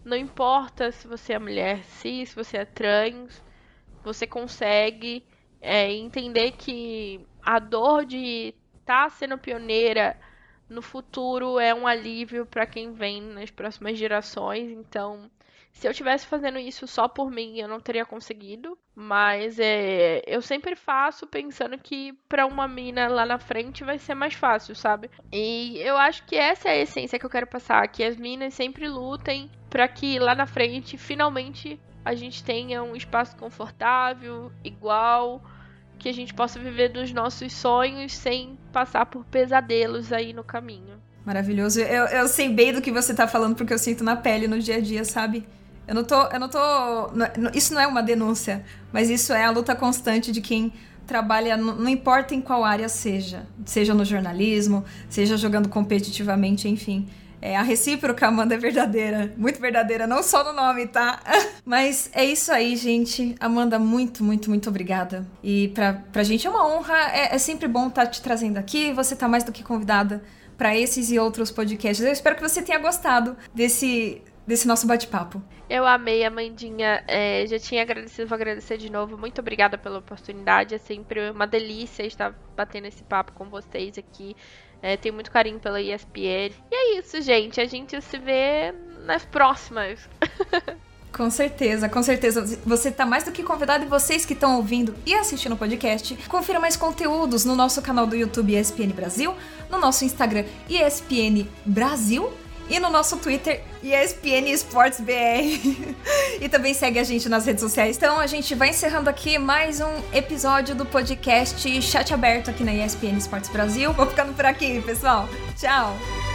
Não 0.04 0.16
importa 0.16 0.90
se 0.90 1.06
você 1.06 1.34
é 1.34 1.38
mulher 1.38 1.84
cis, 1.84 2.30
se 2.30 2.36
você 2.36 2.58
é 2.58 2.64
trans, 2.64 3.42
você 4.02 4.26
consegue 4.26 5.24
é, 5.60 5.92
entender 5.92 6.52
que 6.52 7.24
a 7.42 7.58
dor 7.58 8.04
de 8.04 8.54
estar 8.80 9.04
tá 9.04 9.10
sendo 9.10 9.38
pioneira 9.38 10.16
no 10.68 10.82
futuro 10.82 11.60
é 11.60 11.72
um 11.74 11.86
alívio 11.86 12.44
para 12.44 12.66
quem 12.66 12.92
vem 12.92 13.22
nas 13.22 13.50
próximas 13.50 13.96
gerações. 13.96 14.70
Então, 14.70 15.30
se 15.78 15.86
eu 15.86 15.92
tivesse 15.92 16.26
fazendo 16.26 16.58
isso 16.58 16.86
só 16.86 17.06
por 17.06 17.30
mim, 17.30 17.58
eu 17.58 17.68
não 17.68 17.78
teria 17.78 18.04
conseguido. 18.04 18.78
Mas 18.94 19.58
é, 19.58 20.22
eu 20.26 20.40
sempre 20.40 20.74
faço 20.74 21.26
pensando 21.26 21.76
que 21.76 22.14
para 22.26 22.46
uma 22.46 22.66
mina 22.66 23.08
lá 23.08 23.26
na 23.26 23.38
frente 23.38 23.84
vai 23.84 23.98
ser 23.98 24.14
mais 24.14 24.32
fácil, 24.32 24.74
sabe? 24.74 25.10
E 25.30 25.76
eu 25.78 25.98
acho 25.98 26.24
que 26.24 26.34
essa 26.34 26.70
é 26.70 26.72
a 26.72 26.78
essência 26.78 27.18
que 27.18 27.26
eu 27.26 27.30
quero 27.30 27.46
passar, 27.46 27.86
que 27.88 28.02
as 28.02 28.16
minas 28.16 28.54
sempre 28.54 28.88
lutem 28.88 29.50
para 29.68 29.86
que 29.86 30.18
lá 30.18 30.34
na 30.34 30.46
frente 30.46 30.96
finalmente 30.96 31.78
a 32.02 32.14
gente 32.14 32.42
tenha 32.42 32.82
um 32.82 32.96
espaço 32.96 33.36
confortável, 33.36 34.50
igual, 34.64 35.42
que 35.98 36.08
a 36.08 36.12
gente 36.12 36.32
possa 36.32 36.58
viver 36.58 36.88
dos 36.88 37.12
nossos 37.12 37.52
sonhos 37.52 38.14
sem 38.14 38.58
passar 38.72 39.04
por 39.04 39.26
pesadelos 39.26 40.10
aí 40.10 40.32
no 40.32 40.42
caminho. 40.42 41.02
Maravilhoso. 41.22 41.80
Eu, 41.80 42.06
eu 42.06 42.28
sei 42.28 42.48
bem 42.48 42.72
do 42.72 42.80
que 42.80 42.90
você 42.90 43.12
tá 43.12 43.28
falando 43.28 43.56
porque 43.56 43.74
eu 43.74 43.78
sinto 43.78 44.02
na 44.02 44.16
pele 44.16 44.48
no 44.48 44.58
dia 44.58 44.76
a 44.76 44.80
dia, 44.80 45.04
sabe? 45.04 45.44
Eu 45.86 45.94
não 45.94 46.04
tô. 46.04 46.22
Eu 46.22 46.40
não 46.40 46.48
tô. 46.48 46.58
Isso 47.54 47.72
não 47.72 47.80
é 47.80 47.86
uma 47.86 48.02
denúncia, 48.02 48.64
mas 48.92 49.10
isso 49.10 49.32
é 49.32 49.44
a 49.44 49.50
luta 49.50 49.74
constante 49.74 50.32
de 50.32 50.40
quem 50.40 50.72
trabalha, 51.06 51.56
não 51.56 51.88
importa 51.88 52.34
em 52.34 52.40
qual 52.40 52.64
área 52.64 52.88
seja, 52.88 53.46
seja 53.64 53.94
no 53.94 54.04
jornalismo, 54.04 54.84
seja 55.08 55.36
jogando 55.36 55.68
competitivamente, 55.68 56.68
enfim. 56.68 57.08
É, 57.40 57.56
a 57.56 57.62
recíproca, 57.62 58.26
Amanda, 58.26 58.54
é 58.54 58.58
verdadeira. 58.58 59.32
Muito 59.36 59.60
verdadeira, 59.60 60.06
não 60.06 60.22
só 60.22 60.42
no 60.42 60.52
nome, 60.52 60.86
tá? 60.86 61.20
Mas 61.64 62.10
é 62.12 62.24
isso 62.24 62.50
aí, 62.50 62.74
gente. 62.74 63.36
Amanda, 63.38 63.78
muito, 63.78 64.24
muito, 64.24 64.48
muito 64.48 64.68
obrigada. 64.68 65.24
E 65.44 65.68
pra, 65.68 65.92
pra 66.10 66.24
gente 66.24 66.46
é 66.46 66.50
uma 66.50 66.66
honra. 66.66 66.96
É, 67.12 67.34
é 67.34 67.38
sempre 67.38 67.68
bom 67.68 67.88
estar 67.88 68.06
tá 68.06 68.10
te 68.10 68.22
trazendo 68.22 68.56
aqui. 68.56 68.92
Você 68.94 69.14
tá 69.14 69.28
mais 69.28 69.44
do 69.44 69.52
que 69.52 69.62
convidada 69.62 70.22
para 70.56 70.76
esses 70.76 71.10
e 71.10 71.18
outros 71.18 71.50
podcasts. 71.50 72.04
Eu 72.04 72.12
espero 72.12 72.36
que 72.36 72.42
você 72.42 72.62
tenha 72.62 72.78
gostado 72.78 73.36
desse, 73.54 74.22
desse 74.46 74.66
nosso 74.66 74.86
bate-papo. 74.86 75.42
Eu 75.68 75.86
amei, 75.86 76.24
Amandinha. 76.24 77.02
É, 77.08 77.44
já 77.46 77.58
tinha 77.58 77.82
agradecido, 77.82 78.28
vou 78.28 78.36
agradecer 78.36 78.78
de 78.78 78.90
novo. 78.90 79.18
Muito 79.18 79.40
obrigada 79.40 79.76
pela 79.76 79.98
oportunidade. 79.98 80.74
É 80.74 80.78
sempre 80.78 81.30
uma 81.30 81.46
delícia 81.46 82.04
estar 82.04 82.32
batendo 82.56 82.86
esse 82.86 83.02
papo 83.02 83.32
com 83.32 83.46
vocês 83.46 83.98
aqui. 83.98 84.36
É, 84.80 84.96
tenho 84.96 85.14
muito 85.14 85.30
carinho 85.30 85.58
pela 85.58 85.80
ESPN. 85.80 86.52
E 86.70 86.74
é 86.74 86.98
isso, 86.98 87.20
gente. 87.20 87.60
A 87.60 87.66
gente 87.66 88.00
se 88.00 88.18
vê 88.18 88.72
nas 89.04 89.24
próximas. 89.24 90.08
Com 91.12 91.30
certeza, 91.30 91.88
com 91.88 92.02
certeza. 92.02 92.44
Você 92.66 92.90
está 92.90 93.06
mais 93.06 93.24
do 93.24 93.32
que 93.32 93.42
convidado 93.42 93.84
e 93.84 93.88
vocês 93.88 94.26
que 94.26 94.34
estão 94.34 94.56
ouvindo 94.56 94.94
e 95.06 95.14
assistindo 95.14 95.52
o 95.52 95.56
podcast, 95.56 96.14
confira 96.28 96.60
mais 96.60 96.76
conteúdos 96.76 97.42
no 97.42 97.56
nosso 97.56 97.80
canal 97.80 98.06
do 98.06 98.14
YouTube 98.14 98.54
ESPN 98.54 98.92
Brasil, 98.94 99.34
no 99.70 99.78
nosso 99.78 100.04
Instagram 100.04 100.44
ESPN 100.68 101.48
Brasil 101.64 102.30
e 102.68 102.78
no 102.80 102.90
nosso 102.90 103.16
Twitter 103.16 103.62
ESPN 103.82 104.48
Esportes 104.48 105.00
BR. 105.00 105.94
e 106.40 106.48
também 106.48 106.74
segue 106.74 106.98
a 106.98 107.04
gente 107.04 107.28
nas 107.28 107.46
redes 107.46 107.62
sociais. 107.62 107.96
Então 107.96 108.18
a 108.18 108.26
gente 108.26 108.54
vai 108.54 108.70
encerrando 108.70 109.08
aqui 109.08 109.38
mais 109.38 109.80
um 109.80 110.02
episódio 110.12 110.74
do 110.74 110.84
podcast 110.84 111.82
Chat 111.82 112.12
Aberto 112.12 112.50
aqui 112.50 112.64
na 112.64 112.74
ESPN 112.74 113.16
Esportes 113.16 113.50
Brasil. 113.50 113.92
Vou 113.92 114.06
ficando 114.06 114.32
por 114.34 114.44
aqui, 114.44 114.80
pessoal. 114.82 115.28
Tchau! 115.56 116.25